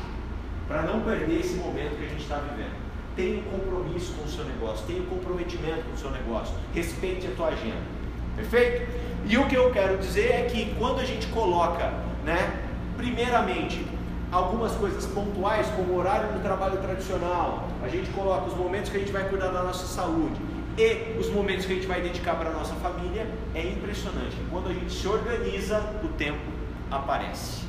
para 0.69 0.83
não 0.83 1.01
perder 1.01 1.41
esse 1.41 1.55
momento 1.55 1.97
que 1.97 2.05
a 2.05 2.07
gente 2.07 2.21
está 2.21 2.37
vivendo. 2.37 2.73
Tenha 3.13 3.39
um 3.39 3.43
compromisso 3.43 4.13
com 4.13 4.23
o 4.23 4.29
seu 4.29 4.45
negócio, 4.45 4.85
tenha 4.87 5.01
um 5.01 5.05
comprometimento 5.05 5.83
com 5.83 5.93
o 5.93 5.97
seu 5.97 6.11
negócio, 6.11 6.55
respeite 6.73 7.27
a 7.27 7.31
tua 7.31 7.47
agenda. 7.47 7.92
Perfeito? 8.35 8.91
E 9.25 9.37
o 9.37 9.47
que 9.47 9.55
eu 9.55 9.71
quero 9.71 9.97
dizer 9.97 10.31
é 10.31 10.43
que 10.43 10.75
quando 10.77 10.99
a 10.99 11.05
gente 11.05 11.27
coloca, 11.27 11.93
né, 12.25 12.59
primeiramente, 12.97 13.85
algumas 14.31 14.73
coisas 14.73 15.05
pontuais, 15.05 15.67
como 15.75 15.93
o 15.93 15.97
horário 15.97 16.33
do 16.33 16.41
trabalho 16.41 16.77
tradicional, 16.77 17.67
a 17.83 17.87
gente 17.87 18.09
coloca 18.11 18.47
os 18.47 18.57
momentos 18.57 18.89
que 18.89 18.97
a 18.97 18.99
gente 18.99 19.11
vai 19.11 19.29
cuidar 19.29 19.49
da 19.49 19.63
nossa 19.63 19.85
saúde 19.85 20.41
e 20.77 21.17
os 21.19 21.29
momentos 21.29 21.65
que 21.65 21.73
a 21.73 21.75
gente 21.75 21.87
vai 21.87 22.01
dedicar 22.01 22.35
para 22.35 22.49
a 22.49 22.53
nossa 22.53 22.73
família, 22.75 23.27
é 23.53 23.61
impressionante. 23.61 24.35
Quando 24.49 24.69
a 24.69 24.73
gente 24.73 24.91
se 24.91 25.07
organiza, 25.07 25.79
o 26.03 26.07
tempo 26.09 26.51
aparece. 26.89 27.63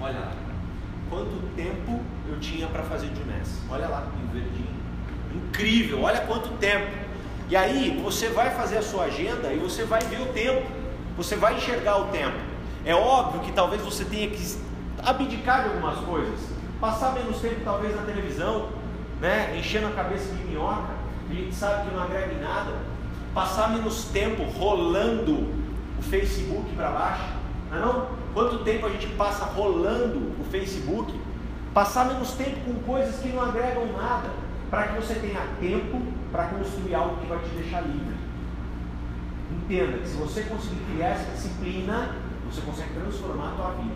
Olha 0.00 0.18
lá. 0.18 0.32
Quanto 1.10 1.54
tempo 1.54 2.00
eu 2.26 2.40
tinha 2.40 2.66
para 2.68 2.82
fazer 2.84 3.08
Juness? 3.08 3.60
Olha 3.68 3.88
lá, 3.88 4.08
em 4.22 4.32
verdinho. 4.32 4.80
Incrível, 5.34 6.02
olha 6.02 6.20
quanto 6.20 6.48
tempo. 6.58 7.09
E 7.50 7.56
aí, 7.56 8.00
você 8.00 8.28
vai 8.28 8.50
fazer 8.50 8.78
a 8.78 8.82
sua 8.82 9.06
agenda 9.06 9.52
e 9.52 9.58
você 9.58 9.82
vai 9.82 10.00
ver 10.02 10.20
o 10.20 10.26
tempo. 10.26 10.70
Você 11.16 11.34
vai 11.34 11.56
enxergar 11.56 11.96
o 11.96 12.04
tempo. 12.04 12.38
É 12.84 12.94
óbvio 12.94 13.40
que 13.40 13.50
talvez 13.50 13.82
você 13.82 14.04
tenha 14.04 14.30
que 14.30 14.56
abdicar 15.02 15.64
de 15.64 15.70
algumas 15.70 15.98
coisas. 15.98 16.38
Passar 16.80 17.12
menos 17.12 17.40
tempo 17.40 17.56
talvez 17.64 17.96
na 17.96 18.02
televisão, 18.02 18.68
né? 19.20 19.56
Enchendo 19.58 19.88
a 19.88 19.90
cabeça 19.90 20.32
de 20.32 20.44
minhoca. 20.44 20.90
A 21.28 21.34
gente 21.34 21.52
sabe 21.52 21.88
que 21.88 21.96
não 21.96 22.04
agrega 22.04 22.32
em 22.32 22.40
nada. 22.40 22.72
Passar 23.34 23.70
menos 23.70 24.04
tempo 24.04 24.44
rolando 24.44 25.48
o 25.98 26.02
Facebook 26.02 26.72
para 26.76 26.90
baixo. 26.90 27.24
Não 27.68 27.76
é 27.76 27.80
não? 27.80 28.06
Quanto 28.32 28.58
tempo 28.58 28.86
a 28.86 28.90
gente 28.90 29.08
passa 29.08 29.44
rolando 29.44 30.18
o 30.40 30.44
Facebook? 30.52 31.12
Passar 31.74 32.04
menos 32.06 32.30
tempo 32.32 32.60
com 32.64 32.74
coisas 32.84 33.16
que 33.16 33.28
não 33.28 33.42
agregam 33.42 33.86
nada, 33.92 34.30
para 34.70 34.88
que 34.88 35.00
você 35.00 35.14
tenha 35.14 35.40
tempo 35.60 36.00
para 36.30 36.44
construir 36.44 36.94
algo 36.94 37.16
que 37.16 37.26
vai 37.26 37.38
te 37.38 37.48
deixar 37.50 37.82
livre. 37.82 38.14
Entenda 39.50 39.98
que 39.98 40.08
se 40.08 40.16
você 40.16 40.42
conseguir 40.42 40.80
criar 40.92 41.08
essa 41.08 41.32
disciplina, 41.32 42.14
você 42.48 42.60
consegue 42.60 42.94
transformar 42.94 43.48
a 43.48 43.54
tua 43.56 43.70
vida. 43.72 43.94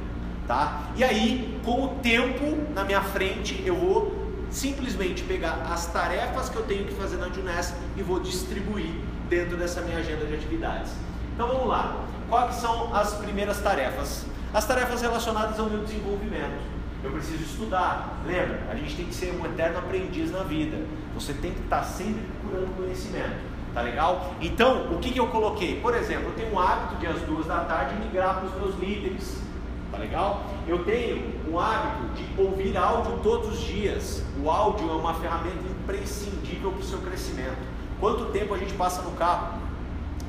Tá? 0.49 0.83
E 0.97 1.05
aí, 1.05 1.61
com 1.65 1.85
o 1.85 1.89
tempo 2.01 2.73
na 2.75 2.85
minha 2.85 3.01
frente, 3.01 3.63
eu 3.65 3.77
vou 3.77 4.25
simplesmente 4.51 5.23
pegar 5.23 5.67
as 5.73 5.87
tarefas 5.87 6.49
que 6.49 6.57
eu 6.57 6.65
tenho 6.65 6.85
que 6.85 6.95
fazer 6.95 7.17
na 7.17 7.29
Juness 7.29 7.75
e 7.97 8.03
vou 8.03 8.21
distribuir 8.21 8.91
dentro 9.29 9.57
dessa 9.57 9.81
minha 9.81 9.99
agenda 9.99 10.27
de 10.27 10.35
atividades. 10.35 10.93
Então 11.35 11.49
vamos 11.49 11.67
lá. 11.67 12.05
Quais 12.29 12.57
são 12.57 12.95
as 12.95 13.15
primeiras 13.15 13.61
tarefas? 13.61 14.27
As 14.53 14.65
tarefas 14.67 15.03
relacionadas 15.03 15.59
ao 15.59 15.67
meu 15.67 15.85
desenvolvimento. 15.85 16.74
Eu 17.05 17.13
preciso 17.13 17.43
estudar. 17.43 18.23
Lembra? 18.27 18.67
A 18.71 18.75
gente 18.75 18.97
tem 18.97 19.05
que 19.05 19.15
ser 19.15 19.39
um 19.39 19.45
eterno 19.45 19.79
aprendiz 19.79 20.31
na 20.31 20.43
vida. 20.43 20.79
Você 21.15 21.35
tem 21.35 21.53
que 21.53 21.61
estar 21.61 21.83
sempre 21.83 22.23
procurando 22.41 22.75
conhecimento. 22.77 23.55
Tá 23.75 23.83
legal? 23.83 24.35
Então, 24.41 24.95
o 24.95 24.99
que, 24.99 25.13
que 25.13 25.21
eu 25.21 25.27
coloquei? 25.27 25.81
Por 25.81 25.95
exemplo, 25.95 26.29
eu 26.29 26.33
tenho 26.33 26.55
um 26.55 26.59
hábito 26.59 26.97
de 26.97 27.07
às 27.07 27.21
duas 27.23 27.47
da 27.47 27.61
tarde 27.65 27.97
migrar 27.97 28.37
para 28.37 28.47
os 28.47 28.55
meus 28.55 28.79
líderes. 28.79 29.43
Tá 29.93 29.99
legal? 29.99 30.45
Eu 30.67 30.83
tenho 30.85 31.35
um 31.51 31.59
hábito 31.59 32.15
de 32.15 32.41
ouvir 32.41 32.75
áudio 32.77 33.19
todos 33.23 33.53
os 33.53 33.61
dias. 33.61 34.25
O 34.43 34.51
áudio 34.51 34.89
é 34.89 34.95
uma 34.95 35.13
ferramenta 35.15 35.59
imprescindível 35.83 36.71
para 36.71 36.81
o 36.81 36.85
seu 36.85 36.99
crescimento. 37.01 37.59
Quanto 38.01 38.27
tempo 38.27 38.55
a 38.55 38.59
gente 38.59 38.73
passa 38.75 39.03
no 39.03 39.11
carro 39.13 39.59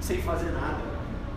sem 0.02 0.22
fazer 0.22 0.52
nada? 0.52 0.84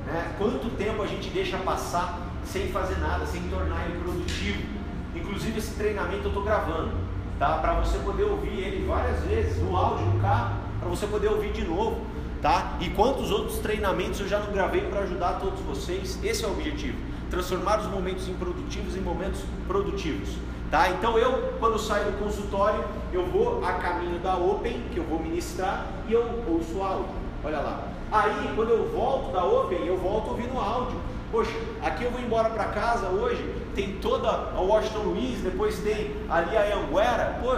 Né? 0.04 0.34
Quanto 0.36 0.68
tempo 0.76 1.02
a 1.02 1.06
gente 1.06 1.30
deixa 1.30 1.58
passar 1.58 2.26
sem 2.44 2.68
fazer 2.68 2.98
nada, 2.98 3.24
sem 3.26 3.42
tornar 3.48 3.84
ele 3.86 4.00
produtivo? 4.02 4.77
Inclusive 5.20 5.58
esse 5.58 5.74
treinamento 5.74 6.24
eu 6.24 6.28
estou 6.28 6.42
gravando, 6.42 6.90
tá? 7.38 7.58
Para 7.58 7.74
você 7.74 7.98
poder 7.98 8.24
ouvir 8.24 8.58
ele 8.58 8.86
várias 8.86 9.20
vezes 9.20 9.62
no 9.62 9.76
áudio 9.76 10.06
no 10.06 10.20
carro, 10.20 10.56
para 10.80 10.88
você 10.88 11.06
poder 11.06 11.28
ouvir 11.28 11.52
de 11.52 11.64
novo, 11.64 12.00
tá? 12.40 12.76
E 12.80 12.88
quantos 12.90 13.30
outros 13.30 13.58
treinamentos 13.58 14.20
eu 14.20 14.28
já 14.28 14.38
não 14.38 14.52
gravei 14.52 14.82
para 14.82 15.00
ajudar 15.00 15.40
todos 15.40 15.60
vocês? 15.60 16.18
Esse 16.22 16.44
é 16.44 16.48
o 16.48 16.52
objetivo: 16.52 16.96
transformar 17.30 17.80
os 17.80 17.86
momentos 17.86 18.28
improdutivos 18.28 18.96
em 18.96 19.00
momentos 19.00 19.40
produtivos. 19.66 20.30
Tá? 20.70 20.90
Então 20.90 21.16
eu, 21.16 21.54
quando 21.58 21.78
saio 21.78 22.12
do 22.12 22.18
consultório, 22.18 22.84
eu 23.10 23.24
vou 23.24 23.64
a 23.64 23.72
caminho 23.74 24.18
da 24.18 24.36
Open, 24.36 24.82
que 24.92 24.98
eu 24.98 25.04
vou 25.04 25.18
ministrar, 25.18 25.86
e 26.06 26.12
eu 26.12 26.44
ouço 26.46 26.82
áudio. 26.82 27.08
Olha 27.42 27.60
lá. 27.60 27.84
Aí, 28.12 28.52
quando 28.54 28.70
eu 28.70 28.90
volto 28.90 29.32
da 29.32 29.44
Open, 29.44 29.86
eu 29.86 29.96
volto 29.96 30.30
ouvindo 30.30 30.58
áudio. 30.58 30.98
Poxa, 31.30 31.52
aqui 31.82 32.04
eu 32.04 32.10
vou 32.10 32.20
embora 32.20 32.48
para 32.48 32.64
casa 32.64 33.08
hoje, 33.08 33.44
tem 33.74 33.98
toda 34.00 34.30
a 34.30 34.60
Washington 34.60 35.00
Luiz, 35.00 35.40
depois 35.40 35.78
tem 35.80 36.16
ali 36.28 36.56
a 36.56 36.76
Anguera. 36.78 37.38
Pô, 37.42 37.54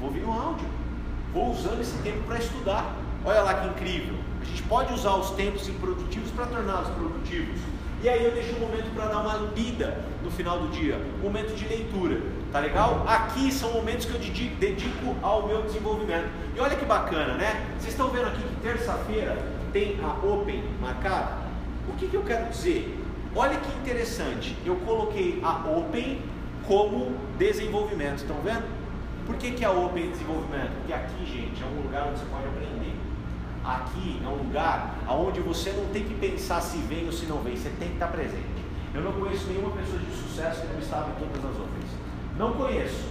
vou 0.00 0.08
ouvir 0.08 0.24
um 0.24 0.32
áudio. 0.32 0.66
Vou 1.34 1.50
usando 1.50 1.82
esse 1.82 1.98
tempo 1.98 2.22
para 2.26 2.38
estudar. 2.38 2.94
Olha 3.22 3.42
lá 3.42 3.54
que 3.54 3.68
incrível. 3.68 4.14
A 4.40 4.44
gente 4.46 4.62
pode 4.62 4.94
usar 4.94 5.16
os 5.16 5.30
tempos 5.32 5.68
improdutivos 5.68 6.30
para 6.30 6.46
torná-los 6.46 6.88
produtivos. 6.90 7.60
E 8.02 8.08
aí 8.08 8.24
eu 8.24 8.32
deixo 8.32 8.56
um 8.56 8.60
momento 8.60 8.94
para 8.94 9.06
dar 9.06 9.20
uma 9.20 9.50
lida 9.54 9.98
no 10.22 10.30
final 10.30 10.58
do 10.58 10.68
dia, 10.68 10.98
um 11.20 11.24
momento 11.24 11.54
de 11.54 11.66
leitura, 11.66 12.20
tá 12.52 12.60
legal? 12.60 13.02
Aqui 13.06 13.50
são 13.50 13.72
momentos 13.72 14.04
que 14.04 14.12
eu 14.12 14.18
dedico 14.18 15.16
ao 15.22 15.46
meu 15.46 15.62
desenvolvimento. 15.62 16.28
E 16.54 16.60
olha 16.60 16.76
que 16.76 16.84
bacana, 16.84 17.34
né? 17.34 17.66
Vocês 17.78 17.92
estão 17.92 18.08
vendo 18.08 18.26
aqui 18.26 18.42
que 18.42 18.56
terça-feira 18.62 19.38
tem 19.72 19.98
a 20.02 20.26
Open 20.26 20.62
marcada? 20.80 21.43
O 21.94 21.96
que, 21.96 22.08
que 22.08 22.16
eu 22.16 22.24
quero 22.24 22.50
dizer? 22.50 22.92
Olha 23.36 23.56
que 23.56 23.78
interessante, 23.78 24.56
eu 24.66 24.74
coloquei 24.84 25.40
a 25.44 25.64
Open 25.78 26.20
como 26.66 27.16
desenvolvimento, 27.38 28.16
estão 28.16 28.34
vendo? 28.42 28.64
Por 29.24 29.36
que, 29.36 29.52
que 29.52 29.64
a 29.64 29.70
Open 29.70 30.08
é 30.08 30.10
desenvolvimento? 30.10 30.72
Porque 30.78 30.92
aqui, 30.92 31.24
gente, 31.24 31.62
é 31.62 31.66
um 31.66 31.82
lugar 31.82 32.08
onde 32.08 32.18
você 32.18 32.26
pode 32.26 32.46
aprender. 32.46 32.96
Aqui 33.64 34.20
é 34.24 34.26
um 34.26 34.34
lugar 34.34 34.98
onde 35.08 35.38
você 35.38 35.70
não 35.70 35.86
tem 35.92 36.02
que 36.02 36.14
pensar 36.14 36.60
se 36.60 36.78
vem 36.78 37.06
ou 37.06 37.12
se 37.12 37.26
não 37.26 37.38
vem, 37.42 37.56
você 37.56 37.70
tem 37.78 37.90
que 37.90 37.94
estar 37.94 38.08
presente. 38.08 38.64
Eu 38.92 39.00
não 39.00 39.12
conheço 39.12 39.46
nenhuma 39.46 39.70
pessoa 39.70 40.00
de 40.00 40.16
sucesso 40.16 40.62
que 40.62 40.72
não 40.72 40.80
estava 40.80 41.10
em 41.10 41.14
todas 41.14 41.44
as 41.44 41.56
Opens. 41.56 41.90
Não 42.36 42.54
conheço. 42.54 43.08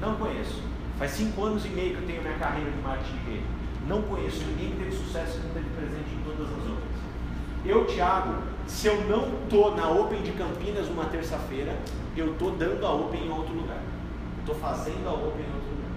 Não 0.00 0.14
conheço. 0.14 0.62
Faz 0.96 1.10
cinco 1.10 1.42
anos 1.42 1.66
e 1.66 1.70
meio 1.70 1.96
que 1.96 2.02
eu 2.02 2.06
tenho 2.06 2.22
minha 2.22 2.38
carreira 2.38 2.70
de 2.70 2.78
marketing. 2.78 3.42
Não 3.88 4.02
conheço 4.02 4.44
ninguém 4.44 4.70
que 4.70 4.76
teve 4.76 4.92
sucesso 4.92 5.40
que 5.40 5.46
não 5.48 5.54
teve 5.54 5.70
presente 5.70 6.08
em. 6.14 6.25
Eu, 7.66 7.84
Thiago, 7.84 8.34
se 8.64 8.86
eu 8.86 9.00
não 9.08 9.28
tô 9.50 9.72
na 9.72 9.90
Open 9.90 10.22
de 10.22 10.30
Campinas 10.32 10.88
uma 10.88 11.06
terça-feira, 11.06 11.76
eu 12.16 12.34
tô 12.34 12.50
dando 12.50 12.86
a 12.86 12.92
Open 12.92 13.26
em 13.26 13.30
outro 13.30 13.52
lugar. 13.54 13.80
Estou 14.38 14.54
fazendo 14.54 15.08
a 15.08 15.12
Open 15.12 15.44
em 15.44 15.54
outro 15.54 15.70
lugar. 15.70 15.90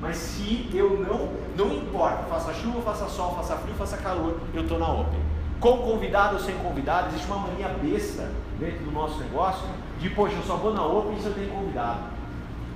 Mas 0.00 0.16
se 0.16 0.68
eu 0.74 0.98
não, 0.98 1.30
não 1.56 1.72
importa, 1.76 2.24
faça 2.24 2.52
chuva, 2.54 2.82
faça 2.82 3.08
sol, 3.08 3.36
faça 3.36 3.56
frio, 3.56 3.74
faça 3.76 3.96
calor, 3.98 4.40
eu 4.52 4.62
estou 4.62 4.80
na 4.80 4.88
Open. 4.88 5.20
Com 5.60 5.78
convidado 5.78 6.34
ou 6.34 6.40
sem 6.40 6.56
convidado, 6.56 7.08
existe 7.08 7.26
uma 7.28 7.38
mania 7.38 7.68
besta 7.68 8.28
dentro 8.58 8.84
do 8.84 8.90
nosso 8.90 9.20
negócio 9.20 9.64
de, 10.00 10.10
poxa, 10.10 10.34
eu 10.34 10.42
só 10.42 10.56
vou 10.56 10.74
na 10.74 10.84
Open 10.84 11.20
se 11.20 11.26
eu 11.26 11.34
tenho 11.34 11.50
convidado. 11.50 12.00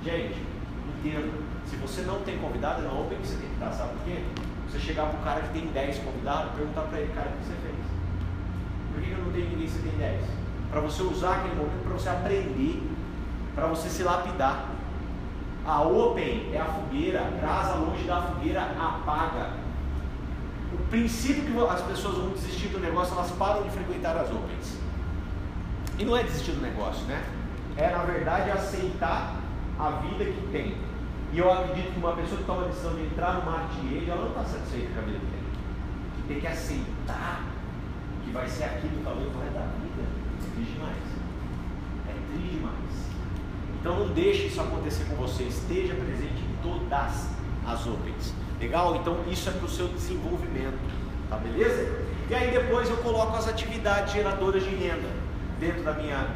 Gente, 0.05 0.41
entenda, 0.97 1.29
se 1.65 1.75
você 1.75 2.01
não 2.03 2.21
tem 2.21 2.37
convidado, 2.37 2.81
é 2.81 2.85
na 2.85 2.93
Open 2.93 3.17
que 3.17 3.27
você 3.27 3.35
tem 3.35 3.49
que 3.49 3.55
estar, 3.55 3.73
sabe 3.73 3.91
por 3.97 4.05
quê? 4.05 4.23
Você 4.69 4.79
chegar 4.79 5.07
para 5.07 5.19
o 5.19 5.23
cara 5.23 5.41
que 5.41 5.49
tem 5.49 5.67
10 5.67 5.99
convidados, 5.99 6.53
perguntar 6.53 6.83
para 6.83 6.99
ele, 7.01 7.13
cara, 7.13 7.27
o 7.27 7.37
que 7.37 7.45
você 7.45 7.55
fez? 7.61 7.90
Por 8.93 9.01
que 9.01 9.11
eu 9.11 9.17
não 9.17 9.31
tenho 9.31 9.49
ninguém 9.49 9.67
se 9.67 9.79
tem 9.79 9.97
10? 9.97 10.23
Para 10.69 10.81
você 10.81 11.03
usar 11.03 11.37
aquele 11.37 11.55
momento 11.55 11.83
para 11.83 11.93
você 11.93 12.09
aprender, 12.09 12.83
para 13.55 13.67
você 13.67 13.89
se 13.89 14.03
lapidar. 14.03 14.69
A 15.65 15.81
open 15.81 16.49
é 16.53 16.59
a 16.59 16.65
fogueira, 16.65 17.23
brasa 17.39 17.75
longe 17.75 18.03
da 18.05 18.21
fogueira 18.21 18.61
apaga. 18.61 19.51
O 20.73 20.77
princípio 20.89 21.43
que 21.43 21.71
as 21.71 21.81
pessoas 21.81 22.17
vão 22.17 22.29
desistir 22.29 22.69
do 22.69 22.79
negócio, 22.79 23.13
elas 23.13 23.31
param 23.31 23.63
de 23.63 23.69
frequentar 23.69 24.15
as 24.17 24.29
opens. 24.31 24.79
E 25.99 26.05
não 26.05 26.15
é 26.17 26.23
desistir 26.23 26.53
do 26.53 26.61
negócio, 26.61 27.05
né? 27.05 27.23
É 27.77 27.89
na 27.89 28.03
verdade 28.03 28.49
aceitar 28.49 29.35
a 29.77 29.89
vida 29.89 30.25
que 30.25 30.47
tem. 30.51 30.77
E 31.33 31.39
eu 31.39 31.51
acredito 31.51 31.93
que 31.93 31.99
uma 31.99 32.13
pessoa 32.13 32.37
que 32.37 32.43
toma 32.45 32.63
a 32.63 32.67
decisão 32.67 32.93
de 32.95 33.03
entrar 33.03 33.35
no 33.35 33.51
marketing 33.51 34.09
ela 34.09 34.21
não 34.21 34.29
está 34.29 34.43
satisfeita 34.43 34.93
com 34.93 34.99
a 34.99 35.03
vida 35.03 35.19
que 35.19 35.25
tem. 35.25 35.41
Tem 36.27 36.39
que 36.39 36.47
aceitar 36.47 37.50
que 38.31 38.37
vai 38.37 38.47
ser 38.47 38.63
aquilo 38.63 39.03
talvez 39.03 39.27
o 39.27 39.39
resto 39.39 39.53
da 39.53 39.65
vida. 39.65 40.03
É 40.39 40.55
triste 40.55 40.73
demais. 40.73 40.97
É 42.07 42.13
triste 42.31 42.55
demais. 42.55 42.75
Então 43.79 43.99
não 43.99 44.13
deixe 44.13 44.47
isso 44.47 44.61
acontecer 44.61 45.03
com 45.05 45.15
você. 45.15 45.43
Esteja 45.43 45.93
presente 45.95 46.41
em 46.41 46.63
todas 46.63 47.27
as 47.67 47.87
opens. 47.87 48.33
Legal? 48.59 48.95
Então 48.95 49.17
isso 49.29 49.49
é 49.49 49.51
para 49.51 49.65
o 49.65 49.69
seu 49.69 49.89
desenvolvimento. 49.89 50.79
Tá 51.29 51.35
beleza? 51.35 51.91
E 52.29 52.33
aí 52.33 52.51
depois 52.51 52.89
eu 52.89 52.97
coloco 52.97 53.35
as 53.35 53.47
atividades 53.49 54.13
geradoras 54.13 54.63
de 54.63 54.69
renda 54.69 55.09
dentro 55.59 55.83
da 55.83 55.93
minha 55.93 56.27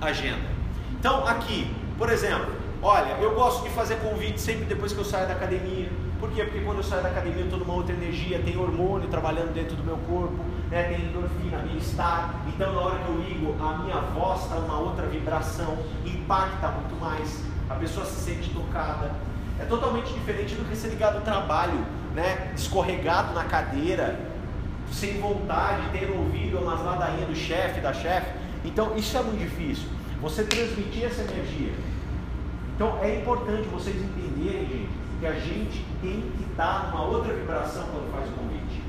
agenda. 0.00 0.50
Então 0.98 1.26
aqui, 1.26 1.72
por 1.96 2.10
exemplo, 2.10 2.52
olha, 2.82 3.12
eu 3.20 3.34
gosto 3.34 3.62
de 3.62 3.70
fazer 3.70 3.96
convite 3.96 4.40
sempre 4.40 4.64
depois 4.64 4.92
que 4.92 4.98
eu 4.98 5.04
saio 5.04 5.28
da 5.28 5.34
academia. 5.34 5.88
Por 6.18 6.30
quê? 6.32 6.44
Porque 6.44 6.60
quando 6.60 6.78
eu 6.78 6.84
saio 6.84 7.02
da 7.02 7.10
academia 7.10 7.40
eu 7.40 7.44
estou 7.44 7.60
numa 7.60 7.74
outra 7.74 7.94
energia, 7.94 8.40
tem 8.40 8.56
hormônio 8.56 9.08
trabalhando 9.08 9.52
dentro 9.52 9.76
do 9.76 9.84
meu 9.84 9.96
corpo, 9.98 10.38
né? 10.72 10.84
tem 10.84 11.06
endorfina, 11.06 11.58
bem-estar. 11.58 12.34
Então 12.48 12.72
na 12.72 12.80
hora 12.80 12.98
que 12.98 13.08
eu 13.08 13.18
ligo, 13.20 13.56
a 13.62 13.78
minha 13.78 14.00
voz 14.00 14.42
está 14.42 14.56
uma 14.56 14.78
outra 14.78 15.06
vibração, 15.06 15.76
impacta 16.04 16.68
muito 16.68 16.98
mais, 16.98 17.44
a 17.68 17.74
pessoa 17.74 18.06
se 18.06 18.20
sente 18.20 18.50
tocada. 18.50 19.12
É 19.60 19.64
totalmente 19.66 20.12
diferente 20.12 20.54
do 20.54 20.68
que 20.68 20.74
ser 20.74 20.88
ligado 20.88 21.16
ao 21.16 21.20
trabalho, 21.20 21.86
né? 22.14 22.52
escorregado 22.56 23.34
na 23.34 23.44
cadeira, 23.44 24.18
sem 24.90 25.20
vontade, 25.20 25.82
tendo 25.92 26.16
ouvido 26.16 26.58
umas 26.58 26.82
ladainhas 26.82 27.28
do 27.28 27.36
chefe, 27.36 27.80
da 27.80 27.92
chefe. 27.92 28.30
Então 28.64 28.96
isso 28.96 29.16
é 29.16 29.22
muito 29.22 29.38
difícil. 29.38 29.84
Você 30.22 30.44
transmitir 30.44 31.04
essa 31.04 31.22
energia. 31.22 31.72
Então 32.74 32.98
é 33.02 33.20
importante 33.20 33.68
vocês 33.68 33.96
entenderem, 33.96 34.66
gente, 34.66 34.88
que 35.20 35.26
a 35.26 35.34
gente 35.34 35.84
tem 36.00 36.32
que 36.36 36.44
estar 36.50 36.90
numa 36.90 37.04
outra 37.04 37.32
vibração 37.32 37.86
quando 37.92 38.10
faz 38.10 38.28
o 38.28 38.32
convite. 38.32 38.82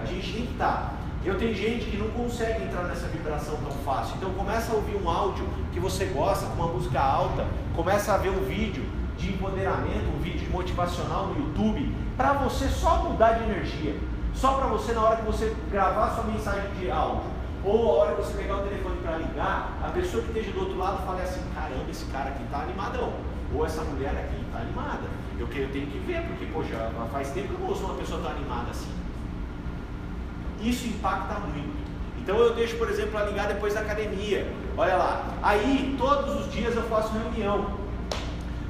A 0.00 0.04
gente 0.04 0.32
tem 0.32 0.46
que 0.46 0.52
estar. 0.52 0.97
Eu 1.28 1.36
tenho 1.36 1.54
gente 1.54 1.90
que 1.90 1.98
não 1.98 2.08
consegue 2.08 2.64
entrar 2.64 2.84
nessa 2.84 3.06
vibração 3.06 3.56
tão 3.56 3.70
fácil. 3.84 4.16
Então 4.16 4.30
começa 4.32 4.72
a 4.72 4.76
ouvir 4.76 4.96
um 4.96 5.10
áudio 5.10 5.46
que 5.74 5.78
você 5.78 6.06
gosta, 6.06 6.46
com 6.46 6.54
uma 6.54 6.72
música 6.72 6.98
alta, 6.98 7.46
começa 7.76 8.14
a 8.14 8.16
ver 8.16 8.30
um 8.30 8.44
vídeo 8.46 8.82
de 9.18 9.34
empoderamento, 9.34 10.08
um 10.16 10.22
vídeo 10.22 10.50
motivacional 10.50 11.26
no 11.26 11.38
YouTube, 11.38 11.94
para 12.16 12.32
você 12.32 12.66
só 12.68 13.02
mudar 13.02 13.32
de 13.32 13.44
energia. 13.44 13.94
Só 14.32 14.54
para 14.54 14.68
você, 14.68 14.94
na 14.94 15.02
hora 15.02 15.16
que 15.16 15.26
você 15.26 15.54
gravar 15.70 16.12
sua 16.14 16.24
mensagem 16.24 16.70
de 16.80 16.90
áudio, 16.90 17.30
ou 17.62 17.90
a 17.90 18.04
hora 18.04 18.14
que 18.14 18.22
você 18.22 18.32
pegar 18.32 18.56
o 18.56 18.62
telefone 18.62 18.96
para 19.02 19.18
ligar, 19.18 19.78
a 19.84 19.90
pessoa 19.90 20.22
que 20.22 20.30
esteja 20.30 20.50
do 20.52 20.60
outro 20.60 20.78
lado 20.78 21.04
fale 21.04 21.20
assim: 21.20 21.42
caramba, 21.54 21.90
esse 21.90 22.06
cara 22.06 22.30
aqui 22.30 22.42
está 22.42 22.62
animadão. 22.62 23.12
Ou 23.54 23.66
essa 23.66 23.82
mulher 23.82 24.12
aqui 24.12 24.40
está 24.46 24.60
animada. 24.60 25.04
Eu, 25.38 25.46
eu 25.46 25.68
tenho 25.72 25.86
que 25.88 25.98
ver, 25.98 26.22
porque, 26.22 26.46
poxa, 26.46 26.90
faz 27.12 27.30
tempo 27.32 27.48
que 27.48 27.54
eu 27.54 27.60
não 27.60 27.68
ouço 27.68 27.84
uma 27.84 27.94
pessoa 27.94 28.18
tão 28.22 28.30
animada 28.30 28.70
assim. 28.70 28.97
Isso 30.60 30.86
impacta 30.86 31.34
muito. 31.40 31.76
Então 32.18 32.36
eu 32.36 32.54
deixo, 32.54 32.76
por 32.76 32.90
exemplo, 32.90 33.16
a 33.18 33.24
ligar 33.24 33.48
depois 33.48 33.74
da 33.74 33.80
academia. 33.80 34.46
Olha 34.76 34.96
lá. 34.96 35.34
Aí, 35.42 35.94
todos 35.96 36.46
os 36.46 36.52
dias 36.52 36.74
eu 36.76 36.82
faço 36.82 37.12
reunião. 37.12 37.78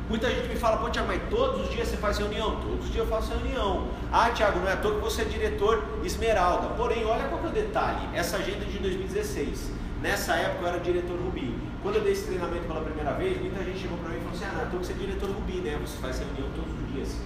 Muita 0.08 0.30
gente 0.30 0.48
me 0.48 0.56
fala, 0.56 0.78
pô 0.78 0.88
Tiago, 0.88 1.08
mas 1.08 1.20
todos 1.28 1.66
os 1.66 1.70
dias 1.70 1.86
você 1.86 1.98
faz 1.98 2.16
reunião? 2.16 2.56
Todos 2.62 2.86
os 2.86 2.92
dias 2.92 3.04
eu 3.04 3.06
faço 3.06 3.30
reunião. 3.30 3.88
Ah, 4.10 4.30
Tiago, 4.30 4.60
não 4.60 4.68
é 4.68 4.72
à 4.72 4.76
toa 4.76 4.94
que 4.94 5.00
você 5.00 5.20
é 5.20 5.24
diretor 5.26 5.84
Esmeralda. 6.02 6.68
Porém, 6.76 7.04
olha 7.04 7.28
qual 7.28 7.40
que 7.40 7.46
é 7.46 7.50
o 7.50 7.52
detalhe. 7.52 8.08
Essa 8.14 8.38
agenda 8.38 8.64
é 8.64 8.68
de 8.68 8.78
2016. 8.78 9.70
Nessa 10.00 10.36
época 10.36 10.62
eu 10.62 10.68
era 10.68 10.80
diretor 10.80 11.18
Rubi. 11.18 11.54
Quando 11.82 11.96
eu 11.96 12.02
dei 12.02 12.12
esse 12.12 12.24
treinamento 12.24 12.64
pela 12.66 12.80
primeira 12.80 13.12
vez, 13.14 13.38
muita 13.38 13.62
gente 13.64 13.80
chegou 13.80 13.98
para 13.98 14.10
mim 14.10 14.16
e 14.16 14.20
falou 14.20 14.34
assim: 14.34 14.44
Ah, 14.46 14.68
não, 14.72 14.78
você 14.78 14.92
é 14.92 14.96
diretor 14.96 15.28
Rubi, 15.28 15.58
né? 15.60 15.78
Você 15.84 15.98
faz 15.98 16.18
reunião 16.20 16.48
todos 16.54 16.72
os 16.72 16.92
dias. 16.94 17.16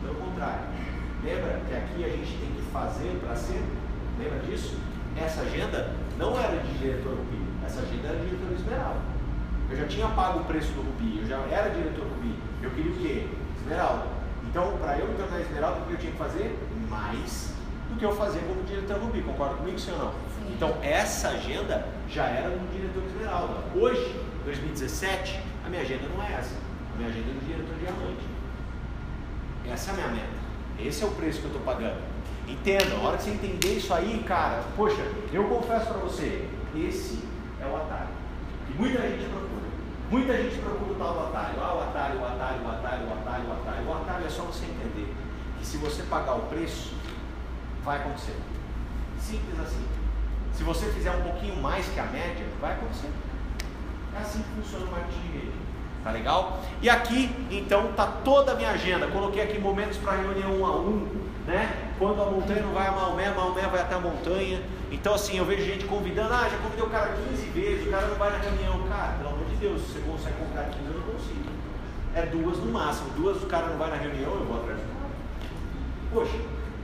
Pelo 0.00 0.14
contrário. 0.14 0.64
Lembra 1.22 1.60
que 1.68 1.74
aqui 1.74 2.04
a 2.04 2.08
gente 2.08 2.38
tem 2.38 2.52
que 2.52 2.62
fazer 2.72 3.20
para 3.22 3.36
ser? 3.36 3.60
Lembra 4.20 4.38
disso? 4.40 4.76
Essa 5.16 5.40
agenda 5.40 5.92
não 6.18 6.38
era 6.38 6.58
de 6.58 6.78
diretor 6.78 7.14
Rubi, 7.14 7.42
essa 7.64 7.80
agenda 7.80 8.08
era 8.08 8.18
de 8.18 8.26
diretor 8.26 8.52
Esmeralda. 8.52 9.00
Eu 9.70 9.76
já 9.78 9.86
tinha 9.86 10.08
pago 10.08 10.40
o 10.40 10.44
preço 10.44 10.72
do 10.72 10.82
Rubi, 10.82 11.20
eu 11.20 11.26
já 11.26 11.38
era 11.50 11.70
diretor 11.70 12.04
Rubi. 12.04 12.34
Eu 12.62 12.70
queria 12.70 12.92
o 12.92 12.96
quê? 12.96 13.26
Esmeralda. 13.56 14.06
Então, 14.44 14.76
para 14.78 14.98
eu 14.98 15.06
me 15.08 15.14
tornar 15.14 15.40
Esmeralda, 15.40 15.80
o 15.80 15.86
que 15.86 15.92
eu 15.92 15.98
tinha 15.98 16.12
que 16.12 16.18
fazer? 16.18 16.58
Mais 16.88 17.54
do 17.88 17.98
que 17.98 18.04
eu 18.04 18.12
fazia 18.12 18.42
como 18.42 18.62
diretor 18.64 18.98
Rubi. 18.98 19.22
Concorda 19.22 19.54
comigo, 19.54 19.78
sim 19.78 19.92
ou 19.92 19.98
não? 19.98 20.10
Sim. 20.10 20.52
Então, 20.54 20.76
essa 20.82 21.28
agenda 21.28 21.86
já 22.08 22.26
era 22.26 22.50
do 22.50 22.72
diretor 22.72 23.02
Esmeralda. 23.06 23.54
Hoje, 23.74 24.20
2017, 24.44 25.40
a 25.64 25.68
minha 25.70 25.82
agenda 25.82 26.08
não 26.14 26.22
é 26.22 26.32
essa. 26.34 26.54
A 26.94 26.98
minha 26.98 27.08
agenda 27.08 27.30
é 27.30 27.34
do 27.34 27.46
diretor 27.46 27.74
Diamante. 27.76 28.24
Essa 29.66 29.90
é 29.90 29.94
a 29.94 29.96
minha 29.96 30.08
meta. 30.08 30.40
Esse 30.78 31.04
é 31.04 31.06
o 31.06 31.10
preço 31.10 31.40
que 31.40 31.44
eu 31.46 31.52
estou 31.52 31.62
pagando. 31.64 32.09
Entenda, 32.50 32.96
a 32.96 32.98
hora 32.98 33.16
que 33.16 33.22
você 33.22 33.30
entender 33.30 33.76
isso 33.76 33.94
aí, 33.94 34.24
cara, 34.26 34.64
poxa, 34.76 35.02
eu 35.32 35.44
confesso 35.44 35.86
para 35.86 35.98
você, 35.98 36.48
esse 36.74 37.22
é 37.62 37.66
o 37.66 37.76
atalho. 37.76 38.08
E 38.68 38.72
muita 38.76 39.00
gente 39.02 39.24
procura. 39.30 39.60
Muita 40.10 40.36
gente 40.36 40.58
procura 40.58 40.92
o 40.92 40.94
tal 40.96 41.14
do 41.14 41.20
atalho. 41.20 41.54
Ah, 41.62 41.74
o 41.76 41.80
atalho, 41.80 42.20
o 42.20 42.24
atalho, 42.26 42.64
o 42.64 42.68
atalho, 42.68 43.06
o 43.06 43.12
atalho, 43.12 43.48
o 43.48 43.52
atalho. 43.52 43.88
O 43.88 43.92
atalho 43.94 44.26
é 44.26 44.28
só 44.28 44.42
você 44.42 44.64
entender 44.64 45.14
que 45.60 45.66
se 45.66 45.76
você 45.76 46.02
pagar 46.02 46.34
o 46.34 46.40
preço, 46.46 46.92
vai 47.84 47.98
acontecer. 47.98 48.36
Simples 49.20 49.60
assim. 49.60 49.86
Se 50.52 50.64
você 50.64 50.86
fizer 50.86 51.12
um 51.12 51.22
pouquinho 51.22 51.54
mais 51.62 51.86
que 51.86 52.00
a 52.00 52.06
média, 52.06 52.44
vai 52.60 52.72
acontecer. 52.72 53.10
É 54.16 54.18
assim 54.18 54.42
que 54.42 54.60
funciona 54.60 54.86
o 54.86 54.90
marketing 54.90 55.20
de 55.20 55.38
rede. 55.38 55.52
Tá 56.02 56.10
legal? 56.10 56.60
E 56.82 56.90
aqui, 56.90 57.30
então, 57.48 57.92
tá 57.92 58.06
toda 58.24 58.52
a 58.52 58.54
minha 58.56 58.70
agenda. 58.70 59.06
Coloquei 59.06 59.42
aqui 59.42 59.60
momentos 59.60 59.98
para 59.98 60.16
reunião 60.16 60.60
um 60.60 60.66
a 60.66 60.76
um? 60.76 61.19
Quando 62.00 62.22
a 62.22 62.24
montanha 62.24 62.62
não 62.62 62.72
vai 62.72 62.86
a 62.86 62.92
Maomé, 62.92 63.28
Maomé 63.28 63.60
vai 63.66 63.82
até 63.82 63.94
a 63.94 63.98
montanha. 63.98 64.62
Então, 64.90 65.12
assim, 65.12 65.36
eu 65.36 65.44
vejo 65.44 65.66
gente 65.66 65.84
convidando, 65.84 66.32
ah, 66.32 66.48
já 66.48 66.56
convidei 66.56 66.82
o 66.82 66.88
cara 66.88 67.14
15 67.28 67.42
vezes, 67.50 67.86
o 67.86 67.90
cara 67.90 68.06
não 68.06 68.16
vai 68.16 68.30
na 68.30 68.38
reunião. 68.38 68.88
Cara, 68.88 69.18
pelo 69.18 69.28
amor 69.28 69.44
de 69.44 69.56
Deus, 69.56 69.82
se 69.82 69.88
você 69.88 70.00
consegue 70.00 70.36
convidar 70.38 70.64
15, 70.64 70.78
eu 70.86 70.94
não 70.94 71.12
consigo. 71.12 71.50
É 72.14 72.22
duas 72.22 72.56
no 72.56 72.72
máximo. 72.72 73.10
Duas 73.10 73.42
o 73.42 73.46
cara 73.46 73.66
não 73.66 73.76
vai 73.76 73.90
na 73.90 73.96
reunião, 73.96 74.32
eu 74.32 74.46
vou 74.46 74.62
atrás 74.62 74.80
do 74.80 74.86
cara. 74.86 75.10
Poxa, 76.10 76.38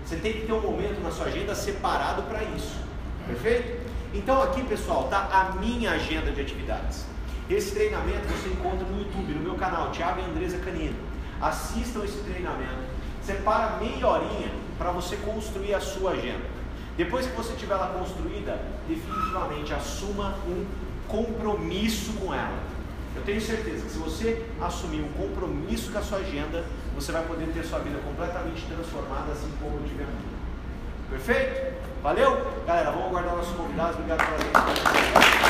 você 0.05 0.17
tem 0.17 0.35
que 0.35 0.41
ter 0.47 0.53
um 0.53 0.61
momento 0.61 1.03
na 1.03 1.11
sua 1.11 1.25
agenda 1.29 1.55
separado 1.55 2.23
para 2.25 2.45
isso. 2.45 2.79
Perfeito? 3.27 3.87
Então 4.13 4.43
aqui, 4.43 4.63
pessoal, 4.65 5.09
tá 5.09 5.31
a 5.33 5.59
minha 5.59 5.93
agenda 5.93 6.31
de 6.31 6.43
atividades. 6.43 7.07
Esse 7.49 7.75
treinamento 7.75 8.29
você 8.29 8.51
encontra 8.51 8.87
no 8.87 8.99
YouTube, 8.99 9.33
no 9.33 9.41
meu 9.41 9.55
canal, 9.55 9.91
Thiago 9.93 10.21
e 10.21 10.25
Andresa 10.25 10.59
Canino. 10.59 10.97
Assistam 11.41 12.05
esse 12.05 12.19
treinamento. 12.19 12.85
Separa 13.23 13.79
meia 13.79 14.07
horinha 14.07 14.66
para 14.79 14.91
você 14.91 15.17
construir 15.17 15.75
a 15.75 15.81
sua 15.81 16.13
agenda. 16.13 16.45
Depois 16.97 17.27
que 17.27 17.37
você 17.37 17.55
tiver 17.55 17.75
ela 17.75 17.89
construída, 17.89 18.59
definitivamente 18.89 19.73
assuma 19.75 20.35
um 20.47 20.65
compromisso 21.07 22.13
com 22.15 22.33
ela. 22.33 22.59
Eu 23.15 23.23
tenho 23.23 23.41
certeza 23.41 23.85
que 23.85 23.91
se 23.91 23.99
você 23.99 24.45
assumir 24.61 25.03
um 25.03 25.13
compromisso 25.13 25.91
com 25.91 25.99
a 25.99 26.03
sua 26.03 26.19
agenda, 26.19 26.65
você 26.95 27.13
vai 27.13 27.23
poder 27.25 27.47
ter 27.49 27.65
sua 27.65 27.79
vida 27.81 27.99
completamente 27.99 28.65
transformada, 28.67 29.33
assim 29.33 29.51
como 29.61 29.77
eu 29.77 29.83
tive 29.89 30.03
a 30.03 30.07
minha. 30.07 30.37
Perfeito? 31.11 31.77
Valeu? 32.03 32.47
Galera, 32.67 32.91
vamos 32.91 33.07
aguardar 33.09 33.37
nossos 33.37 33.57
convidados. 33.57 33.97
Obrigado 33.97 34.19
pela 34.19 34.61
atenção. 34.61 35.46